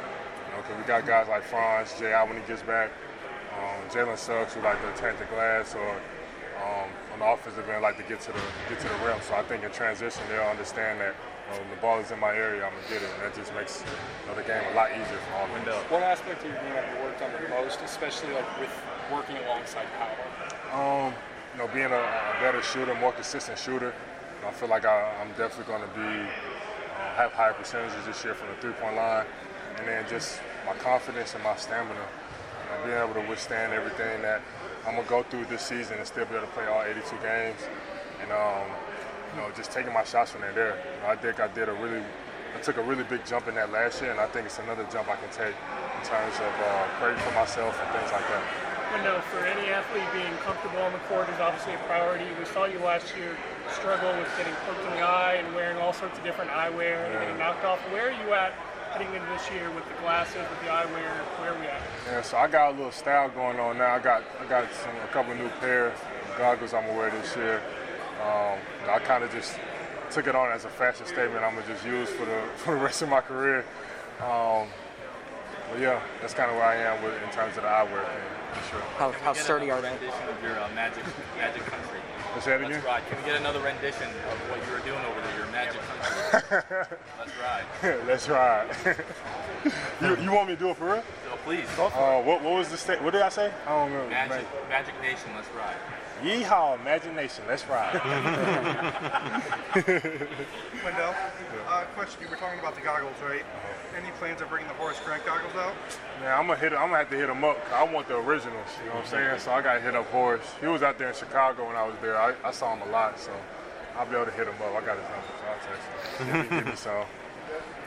You 0.46 0.56
know, 0.56 0.62
because 0.62 0.76
we 0.78 0.84
got 0.84 1.06
guys 1.06 1.28
like 1.28 1.44
Franz, 1.44 1.94
J.I. 1.98 2.24
when 2.24 2.40
he 2.40 2.46
gets 2.48 2.62
back, 2.62 2.90
um, 3.58 3.88
Jalen 3.90 4.16
Suggs 4.16 4.54
who 4.54 4.62
like 4.62 4.80
to 4.80 4.88
attack 4.94 5.18
the 5.18 5.26
glass, 5.26 5.74
or 5.74 5.90
um, 6.64 6.88
on 7.12 7.18
the 7.20 7.26
offensive 7.26 7.68
end 7.68 7.82
like 7.82 7.96
to 7.96 8.02
get 8.04 8.20
to 8.22 8.32
the 8.32 8.40
get 8.68 8.80
to 8.80 8.88
the 8.88 8.98
rim. 9.04 9.18
So 9.22 9.34
I 9.34 9.42
think 9.42 9.62
in 9.62 9.70
transition 9.70 10.22
they'll 10.28 10.48
understand 10.48 11.00
that 11.00 11.14
you 11.14 11.54
know, 11.54 11.60
when 11.60 11.70
the 11.70 11.80
ball 11.80 12.00
is 12.00 12.10
in 12.10 12.18
my 12.18 12.32
area, 12.32 12.64
I'm 12.64 12.72
gonna 12.72 12.88
get 12.88 13.02
it, 13.02 13.10
and 13.12 13.22
that 13.22 13.34
just 13.36 13.52
makes 13.54 13.84
you 13.84 14.24
know, 14.26 14.34
the 14.34 14.42
game 14.42 14.64
a 14.72 14.74
lot 14.74 14.90
easier 14.92 15.20
for 15.28 15.32
all 15.36 15.44
of 15.44 15.68
us. 15.68 15.84
What 15.90 16.02
aspect 16.02 16.40
of 16.44 16.48
your 16.48 16.56
game 16.64 16.72
have 16.72 16.88
you 16.96 17.04
worked 17.04 17.20
on 17.20 17.30
the 17.32 17.44
most, 17.48 17.80
especially 17.84 18.32
like 18.32 18.48
with 18.58 18.72
working 19.12 19.36
alongside 19.44 19.86
Paolo? 20.00 20.24
Um, 20.72 21.14
know, 21.58 21.68
being 21.74 21.90
a, 21.90 21.98
a 21.98 22.36
better 22.40 22.62
shooter, 22.62 22.94
more 22.94 23.12
consistent 23.12 23.58
shooter. 23.58 23.92
I 24.46 24.52
feel 24.52 24.68
like 24.68 24.84
I, 24.84 25.12
I'm 25.20 25.28
definitely 25.30 25.66
going 25.66 25.82
to 25.82 25.94
be 25.94 26.00
uh, 26.00 27.14
have 27.16 27.32
higher 27.32 27.52
percentages 27.52 28.06
this 28.06 28.24
year 28.24 28.34
from 28.34 28.48
the 28.48 28.54
three-point 28.62 28.96
line, 28.96 29.26
and 29.76 29.88
then 29.88 30.06
just 30.08 30.40
my 30.64 30.74
confidence 30.74 31.34
and 31.34 31.42
my 31.42 31.56
stamina, 31.56 31.98
you 31.98 32.70
know, 32.70 32.86
being 32.86 32.98
able 32.98 33.20
to 33.20 33.28
withstand 33.28 33.72
everything 33.72 34.22
that 34.22 34.40
I'm 34.86 34.94
gonna 34.94 35.08
go 35.08 35.22
through 35.24 35.46
this 35.46 35.62
season 35.62 35.98
and 35.98 36.06
still 36.06 36.24
be 36.26 36.36
able 36.36 36.46
to 36.46 36.52
play 36.52 36.66
all 36.66 36.82
82 36.82 37.02
games, 37.20 37.60
and 38.22 38.30
um, 38.30 38.70
you 39.34 39.42
know, 39.42 39.50
just 39.56 39.72
taking 39.72 39.92
my 39.92 40.04
shots 40.04 40.30
from 40.30 40.40
they're 40.42 40.52
there. 40.52 40.78
You 40.78 41.02
know, 41.02 41.08
I 41.12 41.16
think 41.16 41.40
I 41.40 41.48
did 41.48 41.68
a 41.68 41.74
really, 41.74 42.02
I 42.56 42.60
took 42.62 42.76
a 42.76 42.82
really 42.82 43.04
big 43.04 43.26
jump 43.26 43.48
in 43.48 43.56
that 43.56 43.72
last 43.72 44.00
year, 44.00 44.12
and 44.12 44.20
I 44.20 44.26
think 44.26 44.46
it's 44.46 44.58
another 44.60 44.86
jump 44.92 45.08
I 45.08 45.16
can 45.16 45.30
take 45.30 45.54
in 45.54 46.02
terms 46.06 46.36
of 46.38 46.52
uh, 46.62 47.16
for 47.18 47.34
myself 47.34 47.78
and 47.82 47.98
things 47.98 48.12
like 48.12 48.26
that. 48.28 48.67
Window 48.92 49.20
for 49.30 49.44
any 49.44 49.70
athlete 49.70 50.08
being 50.12 50.32
comfortable 50.44 50.80
on 50.82 50.92
the 50.92 51.02
court 51.10 51.28
is 51.28 51.38
obviously 51.40 51.74
a 51.74 51.78
priority. 51.90 52.24
We 52.38 52.44
saw 52.46 52.64
you 52.64 52.78
last 52.80 53.16
year 53.16 53.36
struggle 53.72 54.10
with 54.16 54.28
getting 54.36 54.54
poked 54.66 54.80
in 54.84 54.90
the 54.96 55.04
eye 55.04 55.34
and 55.34 55.54
wearing 55.54 55.78
all 55.78 55.92
sorts 55.92 56.18
of 56.18 56.24
different 56.24 56.50
eyewear 56.50 57.04
and 57.04 57.12
getting 57.20 57.38
knocked 57.38 57.64
off. 57.64 57.78
Where 57.92 58.08
are 58.08 58.16
you 58.24 58.32
at 58.34 58.52
heading 58.92 59.12
into 59.14 59.26
this 59.28 59.50
year 59.50 59.70
with 59.70 59.84
the 59.88 59.94
glasses, 60.00 60.36
with 60.36 60.60
the 60.60 60.72
eyewear? 60.72 61.10
Where 61.40 61.52
are 61.52 61.60
we 61.60 61.66
at? 61.66 61.80
Yeah, 62.06 62.22
so 62.22 62.38
I 62.38 62.48
got 62.48 62.72
a 62.72 62.76
little 62.76 62.92
style 62.92 63.28
going 63.28 63.60
on 63.60 63.78
now. 63.78 63.94
I 63.94 63.98
got 63.98 64.22
I 64.40 64.46
got 64.46 64.72
some 64.72 64.96
a 65.04 65.08
couple 65.08 65.34
new 65.34 65.48
pair 65.60 65.88
of 65.88 66.04
goggles 66.38 66.72
I'm 66.72 66.86
gonna 66.86 66.98
wear 66.98 67.10
this 67.10 67.36
year. 67.36 67.62
Um, 68.22 68.58
I 68.88 68.98
kind 68.98 69.22
of 69.22 69.30
just 69.30 69.58
took 70.10 70.26
it 70.26 70.34
on 70.34 70.50
as 70.50 70.64
a 70.64 70.70
fashion 70.70 71.06
statement. 71.06 71.44
I'm 71.44 71.54
gonna 71.54 71.66
just 71.66 71.84
use 71.84 72.08
for 72.08 72.24
the 72.24 72.42
for 72.56 72.74
the 72.74 72.80
rest 72.80 73.02
of 73.02 73.08
my 73.08 73.20
career. 73.20 73.64
Um, 74.20 74.68
but 75.70 75.80
yeah, 75.80 76.00
that's 76.20 76.34
kind 76.34 76.50
of 76.50 76.56
where 76.56 76.64
I 76.64 76.76
am 76.76 77.02
with 77.02 77.14
in 77.22 77.30
terms 77.30 77.56
of 77.56 77.62
the 77.62 77.68
eyewear 77.68 78.04
thing, 78.06 78.37
sure. 78.70 78.80
How, 78.96 79.12
how 79.12 79.32
sturdy 79.32 79.70
are 79.70 79.80
they? 79.80 79.90
rendition 79.90 80.28
of 80.28 80.42
your 80.42 80.58
uh, 80.58 80.68
magic 80.74 81.04
magic 81.36 81.64
country. 81.66 82.00
Let's 82.34 82.44
say 82.44 82.58
Let's 82.58 82.84
ride. 82.84 83.02
Can 83.08 83.18
we 83.18 83.24
get 83.24 83.40
another 83.40 83.60
rendition 83.60 84.08
of 84.08 84.38
what 84.50 84.64
you 84.66 84.72
were 84.72 84.84
doing 84.84 85.00
over 85.04 85.20
there, 85.20 85.36
your 85.36 85.46
magic 85.48 85.80
country? 85.80 86.96
Let's 87.18 87.32
ride. 87.40 88.06
Let's 88.06 88.28
ride. 88.28 88.68
you, 90.00 90.16
you 90.22 90.32
want 90.32 90.48
me 90.48 90.54
to 90.54 90.60
do 90.60 90.70
it 90.70 90.76
for 90.76 90.92
real? 90.92 91.04
So 91.24 91.38
please. 91.44 91.66
Uh, 91.78 92.22
what, 92.22 92.42
what 92.42 92.54
was 92.54 92.68
the 92.68 92.76
state? 92.76 93.02
What 93.02 93.12
did 93.12 93.22
I 93.22 93.28
say? 93.28 93.52
I 93.66 93.70
don't 93.70 93.90
remember. 93.92 94.10
Magic, 94.10 94.46
Magic 94.68 95.00
Nation, 95.00 95.30
let's 95.34 95.48
ride. 95.56 95.76
Yeehaw, 96.22 96.80
imagination. 96.80 97.44
Let's 97.46 97.66
ride. 97.68 97.94
Wendell, 100.84 101.14
uh, 101.68 101.84
question. 101.94 102.22
You 102.22 102.28
were 102.28 102.36
talking 102.36 102.58
about 102.58 102.74
the 102.74 102.80
goggles, 102.80 103.14
right? 103.22 103.44
Any 103.96 104.10
plans 104.18 104.40
of 104.40 104.48
bringing 104.48 104.68
the 104.68 104.74
Horace 104.74 104.98
Grant 105.04 105.24
goggles 105.24 105.54
out? 105.54 105.74
Yeah, 106.22 106.38
I'm 106.38 106.46
gonna 106.46 106.58
hit. 106.58 106.72
I'm 106.72 106.88
gonna 106.88 106.98
have 106.98 107.10
to 107.10 107.16
hit 107.16 107.28
him 107.30 107.44
up. 107.44 107.56
I 107.72 107.84
want 107.84 108.08
the 108.08 108.16
originals. 108.16 108.66
You 108.82 108.88
know 108.90 108.96
what 108.96 109.04
I'm 109.04 109.10
saying? 109.10 109.38
So 109.40 109.52
I 109.52 109.62
gotta 109.62 109.80
hit 109.80 109.94
up 109.94 110.06
Horace. 110.10 110.46
He 110.60 110.66
was 110.66 110.82
out 110.82 110.98
there 110.98 111.08
in 111.08 111.14
Chicago 111.14 111.66
when 111.66 111.76
I 111.76 111.86
was 111.86 111.94
there. 112.02 112.16
I, 112.16 112.34
I 112.44 112.50
saw 112.50 112.74
him 112.74 112.82
a 112.88 112.90
lot, 112.90 113.18
so 113.20 113.30
I'll 113.96 114.06
be 114.06 114.14
able 114.16 114.26
to 114.26 114.32
hit 114.32 114.46
him 114.46 114.54
up. 114.62 114.74
I 114.74 114.84
got 114.84 114.96
his 114.98 115.06
number, 115.08 115.32
so 115.38 115.44
I'll 115.48 115.60
text 115.66 116.50
him. 116.50 116.58
Give 116.58 116.66
me 116.66 116.76
some. 116.76 117.04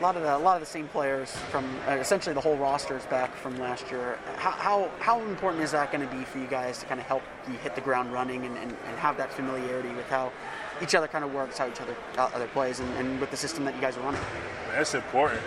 A 0.01 0.03
lot 0.03 0.15
of 0.15 0.23
the, 0.23 0.35
a 0.35 0.39
lot 0.39 0.55
of 0.55 0.61
the 0.61 0.65
same 0.65 0.87
players 0.87 1.29
from 1.51 1.63
uh, 1.87 1.91
essentially 1.91 2.33
the 2.33 2.41
whole 2.41 2.57
roster 2.57 2.97
is 2.97 3.05
back 3.05 3.35
from 3.35 3.55
last 3.59 3.91
year. 3.91 4.17
How, 4.35 4.49
how, 4.49 4.91
how 4.97 5.21
important 5.21 5.61
is 5.61 5.73
that 5.73 5.91
going 5.91 6.01
to 6.01 6.11
be 6.15 6.23
for 6.23 6.39
you 6.39 6.47
guys 6.47 6.79
to 6.79 6.87
kind 6.87 6.99
of 6.99 7.05
help 7.05 7.21
you 7.47 7.53
hit 7.59 7.75
the 7.75 7.81
ground 7.81 8.11
running 8.11 8.43
and, 8.43 8.57
and, 8.57 8.71
and 8.71 8.97
have 8.97 9.15
that 9.17 9.31
familiarity 9.31 9.89
with 9.89 10.09
how 10.09 10.31
each 10.81 10.95
other 10.95 11.07
kind 11.07 11.23
of 11.23 11.31
works, 11.35 11.59
how 11.59 11.67
each 11.67 11.79
other 11.81 11.95
uh, 12.17 12.31
other 12.33 12.47
plays, 12.47 12.79
and, 12.79 12.91
and 12.97 13.21
with 13.21 13.29
the 13.29 13.37
system 13.37 13.63
that 13.63 13.75
you 13.75 13.81
guys 13.81 13.95
are 13.95 14.01
running? 14.01 14.19
That's 14.73 14.95
important. 14.95 15.39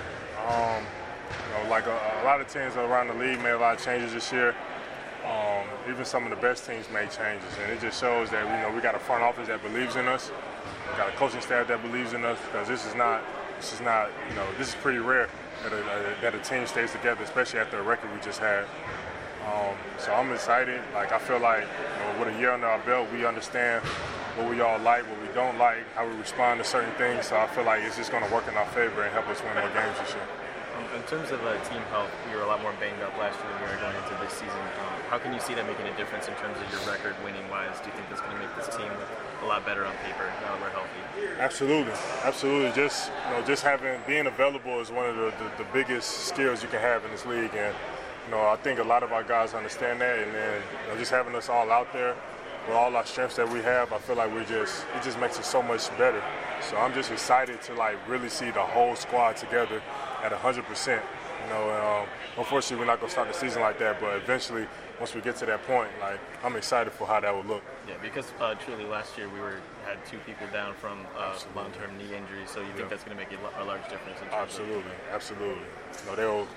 Um, 0.46 0.84
you 0.84 1.64
know, 1.64 1.68
like 1.68 1.86
a, 1.86 2.20
a 2.22 2.24
lot 2.24 2.40
of 2.40 2.46
teams 2.46 2.76
around 2.76 3.08
the 3.08 3.14
league 3.14 3.42
made 3.42 3.54
a 3.54 3.58
lot 3.58 3.76
of 3.76 3.84
changes 3.84 4.12
this 4.12 4.30
year. 4.32 4.54
Um, 5.24 5.66
even 5.90 6.04
some 6.04 6.22
of 6.22 6.30
the 6.30 6.36
best 6.36 6.64
teams 6.64 6.88
made 6.92 7.10
changes, 7.10 7.50
and 7.60 7.72
it 7.72 7.80
just 7.80 8.00
shows 8.00 8.30
that 8.30 8.44
you 8.44 8.62
know 8.62 8.72
we 8.72 8.80
got 8.80 8.94
a 8.94 9.00
front 9.00 9.24
office 9.24 9.48
that 9.48 9.64
believes 9.64 9.96
in 9.96 10.06
us, 10.06 10.30
we 10.92 10.96
got 10.96 11.08
a 11.08 11.16
coaching 11.16 11.40
staff 11.40 11.66
that 11.66 11.82
believes 11.82 12.12
in 12.12 12.24
us. 12.24 12.38
Because 12.46 12.68
this 12.68 12.86
is 12.86 12.94
not, 12.94 13.20
this 13.56 13.72
is 13.72 13.80
not, 13.80 14.10
you 14.28 14.34
know, 14.34 14.46
this 14.58 14.68
is 14.68 14.74
pretty 14.76 14.98
rare 14.98 15.28
that 15.62 15.72
a, 15.72 15.78
a, 15.78 16.22
that 16.22 16.34
a 16.34 16.38
team 16.38 16.66
stays 16.66 16.92
together, 16.92 17.22
especially 17.22 17.60
after 17.60 17.76
the 17.76 17.82
record 17.82 18.12
we 18.12 18.20
just 18.20 18.40
had. 18.40 18.64
Um, 19.44 19.76
so 19.98 20.12
I'm 20.12 20.32
excited. 20.32 20.80
Like 20.94 21.12
I 21.12 21.18
feel 21.18 21.38
like 21.38 21.64
you 21.64 22.00
know, 22.00 22.24
with 22.24 22.34
a 22.34 22.38
year 22.38 22.52
under 22.52 22.66
our 22.66 22.80
belt, 22.80 23.08
we 23.12 23.26
understand 23.26 23.84
what 24.36 24.48
we 24.48 24.60
all 24.60 24.78
like, 24.80 25.04
what 25.04 25.20
we 25.20 25.28
don't 25.34 25.58
like, 25.58 25.84
how 25.94 26.08
we 26.08 26.14
respond 26.16 26.58
to 26.62 26.64
certain 26.64 26.92
things. 26.96 27.26
So 27.26 27.36
I 27.36 27.46
feel 27.48 27.64
like 27.64 27.82
it's 27.82 27.96
just 27.96 28.10
going 28.10 28.24
to 28.24 28.32
work 28.32 28.48
in 28.48 28.56
our 28.56 28.66
favor 28.72 29.02
and 29.02 29.12
help 29.12 29.28
us 29.28 29.42
win 29.44 29.54
more 29.54 29.68
games 29.70 29.98
this 30.00 30.16
year. 30.16 30.26
In 30.96 31.02
terms 31.04 31.30
of 31.30 31.44
uh, 31.44 31.54
team 31.68 31.82
health, 31.92 32.10
you 32.30 32.36
were 32.36 32.42
a 32.42 32.46
lot 32.46 32.62
more 32.62 32.72
banged 32.80 33.02
up 33.02 33.16
last 33.18 33.38
year 33.38 33.52
than 33.52 33.62
you 33.62 33.70
were 33.70 33.82
going 33.84 33.94
into 33.94 34.16
this 34.24 34.32
season. 34.32 34.64
Um, 34.80 34.98
how 35.14 35.20
can 35.20 35.32
you 35.32 35.38
see 35.38 35.54
that 35.54 35.64
making 35.68 35.86
a 35.86 35.96
difference 35.96 36.26
in 36.26 36.34
terms 36.34 36.58
of 36.58 36.66
your 36.72 36.80
record 36.92 37.14
winning 37.22 37.48
wise? 37.48 37.78
Do 37.78 37.86
you 37.86 37.92
think 37.92 38.08
that's 38.08 38.20
going 38.20 38.34
to 38.34 38.42
make 38.42 38.50
this 38.56 38.66
team 38.74 38.90
a 39.42 39.46
lot 39.46 39.64
better 39.64 39.86
on 39.86 39.94
paper 40.02 40.26
now 40.42 40.50
that 40.50 40.60
we're 40.60 40.70
healthy? 40.70 41.38
Absolutely, 41.38 41.92
absolutely. 42.24 42.72
Just 42.72 43.12
you 43.28 43.30
know, 43.30 43.46
just 43.46 43.62
having 43.62 44.00
being 44.08 44.26
available 44.26 44.80
is 44.80 44.90
one 44.90 45.08
of 45.08 45.14
the, 45.14 45.32
the, 45.38 45.62
the 45.62 45.68
biggest 45.72 46.26
skills 46.26 46.64
you 46.64 46.68
can 46.68 46.80
have 46.80 47.04
in 47.04 47.12
this 47.12 47.24
league, 47.26 47.54
and 47.54 47.76
you 48.26 48.32
know, 48.32 48.40
I 48.40 48.56
think 48.56 48.80
a 48.80 48.82
lot 48.82 49.04
of 49.04 49.12
our 49.12 49.22
guys 49.22 49.54
understand 49.54 50.00
that, 50.00 50.18
and 50.18 50.34
then 50.34 50.62
you 50.82 50.92
know, 50.92 50.98
just 50.98 51.12
having 51.12 51.36
us 51.36 51.48
all 51.48 51.70
out 51.70 51.92
there 51.92 52.16
with 52.66 52.76
all 52.76 52.96
our 52.96 53.06
strengths 53.06 53.36
that 53.36 53.48
we 53.48 53.60
have, 53.60 53.92
I 53.92 53.98
feel 53.98 54.16
like 54.16 54.34
we 54.34 54.44
just 54.46 54.84
it 54.96 55.04
just 55.04 55.20
makes 55.20 55.38
it 55.38 55.44
so 55.44 55.62
much 55.62 55.96
better. 55.96 56.24
So 56.60 56.76
I'm 56.76 56.92
just 56.92 57.12
excited 57.12 57.62
to 57.62 57.74
like 57.74 57.98
really 58.08 58.30
see 58.30 58.50
the 58.50 58.62
whole 58.62 58.96
squad 58.96 59.36
together 59.36 59.80
at 60.24 60.32
100 60.32 60.64
percent. 60.64 61.04
You 61.44 61.50
know, 61.50 61.70
um, 61.70 62.08
unfortunately, 62.36 62.84
we're 62.84 62.90
not 62.90 62.98
gonna 62.98 63.12
start 63.12 63.28
the 63.28 63.34
season 63.34 63.62
like 63.62 63.78
that, 63.78 64.00
but 64.00 64.16
eventually, 64.16 64.66
once 64.98 65.14
we 65.14 65.20
get 65.20 65.36
to 65.36 65.46
that 65.46 65.64
point, 65.66 65.90
like 66.00 66.20
I'm 66.42 66.56
excited 66.56 66.92
for 66.92 67.06
how 67.06 67.20
that 67.20 67.34
would 67.34 67.46
look. 67.46 67.62
Yeah, 67.88 67.94
because 68.02 68.26
uh, 68.40 68.54
truly 68.54 68.84
last 68.84 69.18
year 69.18 69.28
we 69.28 69.40
were 69.40 69.60
had 69.84 70.04
two 70.06 70.18
people 70.18 70.46
down 70.52 70.74
from 70.74 71.00
uh, 71.16 71.36
long-term 71.54 71.96
knee 71.98 72.16
injuries, 72.16 72.48
so 72.48 72.60
you 72.60 72.72
think 72.76 72.88
that's 72.88 73.04
going 73.04 73.16
to 73.16 73.22
make 73.22 73.32
a, 73.32 73.64
large 73.64 73.82
difference 73.82 74.18
in 74.20 74.28
terms 74.28 74.34
Absolutely, 74.34 74.92
absolutely. 75.12 75.62
You 75.62 76.10
know, 76.10 76.16
they'll 76.16 76.48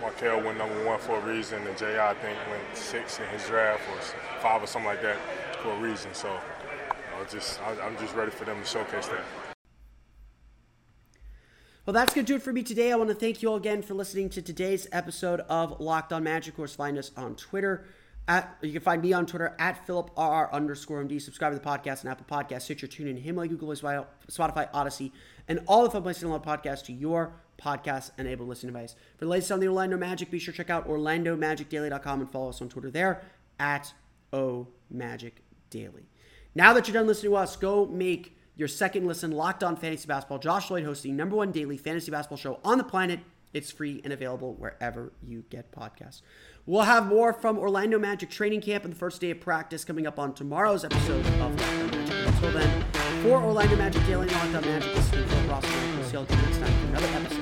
Markelle 0.00 0.42
went 0.42 0.58
number 0.58 0.84
one 0.84 0.98
for 0.98 1.16
a 1.18 1.20
reason, 1.20 1.64
and 1.66 1.78
J.I. 1.78 2.10
I 2.10 2.14
think 2.14 2.36
went 2.50 2.76
six 2.76 3.20
in 3.20 3.26
his 3.28 3.46
draft 3.46 3.82
or 3.90 4.00
five 4.40 4.62
or 4.62 4.66
something 4.66 4.88
like 4.88 5.02
that 5.02 5.16
for 5.62 5.70
a 5.70 5.78
reason. 5.78 6.12
So, 6.12 6.28
you 6.28 7.18
know, 7.18 7.24
just 7.30 7.60
I, 7.62 7.86
I'm 7.86 7.96
just 7.98 8.14
ready 8.14 8.32
for 8.32 8.44
them 8.44 8.60
to 8.60 8.66
showcase 8.66 9.06
that. 9.08 9.24
Well, 11.84 11.94
that's 11.94 12.14
going 12.14 12.24
to 12.24 12.32
do 12.32 12.36
it 12.36 12.42
for 12.42 12.52
me 12.52 12.62
today. 12.62 12.92
I 12.92 12.94
want 12.94 13.08
to 13.08 13.14
thank 13.14 13.42
you 13.42 13.48
all 13.48 13.56
again 13.56 13.82
for 13.82 13.94
listening 13.94 14.28
to 14.30 14.40
today's 14.40 14.86
episode 14.92 15.40
of 15.48 15.80
Locked 15.80 16.12
On 16.12 16.22
Magic. 16.22 16.52
Of 16.52 16.56
course, 16.56 16.76
find 16.76 16.96
us 16.96 17.10
on 17.16 17.34
Twitter. 17.34 17.86
At, 18.28 18.56
you 18.62 18.70
can 18.70 18.82
find 18.82 19.02
me 19.02 19.12
on 19.12 19.26
Twitter 19.26 19.56
at 19.58 19.84
PhilipRR 19.84 20.52
underscore 20.52 21.02
MD. 21.02 21.20
Subscribe 21.20 21.52
to 21.52 21.58
the 21.58 21.64
podcast 21.64 22.04
on 22.04 22.10
Apple 22.12 22.24
Podcasts, 22.30 22.62
Stitcher, 22.62 22.86
TuneIn, 22.86 23.20
Himalaya, 23.20 23.48
Google, 23.48 23.70
Spotify, 23.70 24.70
Audacy, 24.70 25.10
and 25.48 25.58
all 25.66 25.82
the 25.82 25.90
fun 25.90 26.04
places 26.04 26.22
to 26.22 26.28
download 26.28 26.44
podcasts 26.44 26.84
to 26.84 26.92
your 26.92 27.32
podcast-enabled 27.60 28.48
listening 28.48 28.72
device. 28.72 28.94
For 29.18 29.24
the 29.24 29.30
latest 29.32 29.50
on 29.50 29.58
the 29.58 29.66
Orlando 29.66 29.96
Magic, 29.96 30.30
be 30.30 30.38
sure 30.38 30.52
to 30.52 30.56
check 30.56 30.70
out 30.70 30.86
OrlandoMagicDaily.com 30.86 32.20
and 32.20 32.30
follow 32.30 32.50
us 32.50 32.62
on 32.62 32.68
Twitter 32.68 32.92
there 32.92 33.24
at 33.58 33.92
OMagicDaily. 34.32 36.04
Now 36.54 36.74
that 36.74 36.86
you're 36.86 36.94
done 36.94 37.08
listening 37.08 37.32
to 37.32 37.38
us, 37.38 37.56
go 37.56 37.86
make 37.86 38.36
your 38.56 38.68
second 38.68 39.06
listen 39.06 39.30
Locked 39.32 39.62
On 39.64 39.76
Fantasy 39.76 40.06
Basketball. 40.06 40.38
Josh 40.38 40.70
Lloyd 40.70 40.84
hosting 40.84 41.16
number 41.16 41.36
one 41.36 41.52
daily 41.52 41.76
fantasy 41.76 42.10
basketball 42.10 42.38
show 42.38 42.60
on 42.64 42.78
the 42.78 42.84
planet. 42.84 43.20
It's 43.52 43.70
free 43.70 44.00
and 44.02 44.12
available 44.12 44.54
wherever 44.54 45.12
you 45.26 45.44
get 45.50 45.72
podcasts. 45.72 46.22
We'll 46.64 46.82
have 46.82 47.06
more 47.06 47.32
from 47.32 47.58
Orlando 47.58 47.98
Magic 47.98 48.30
training 48.30 48.62
camp 48.62 48.84
and 48.84 48.92
the 48.92 48.98
first 48.98 49.20
day 49.20 49.30
of 49.30 49.40
practice 49.40 49.84
coming 49.84 50.06
up 50.06 50.18
on 50.18 50.32
tomorrow's 50.32 50.84
episode 50.84 51.26
of 51.26 51.38
Locked 51.38 51.62
On 51.62 51.90
Magic. 51.90 52.26
Until 52.26 52.52
then, 52.52 52.84
for 53.22 53.42
Orlando 53.42 53.76
Magic 53.76 54.04
Daily 54.06 54.28
Locked 54.28 54.54
On 54.54 54.62
Magic, 54.62 54.94
this 54.94 55.12
is 55.12 55.32
Phil 55.32 55.48
Ross. 55.48 55.64
We'll 55.64 56.26
see 56.26 56.34
you 56.34 56.42
next 56.42 56.58
time 56.58 56.80
for 56.80 56.86
another 56.86 57.06
episode 57.06 57.41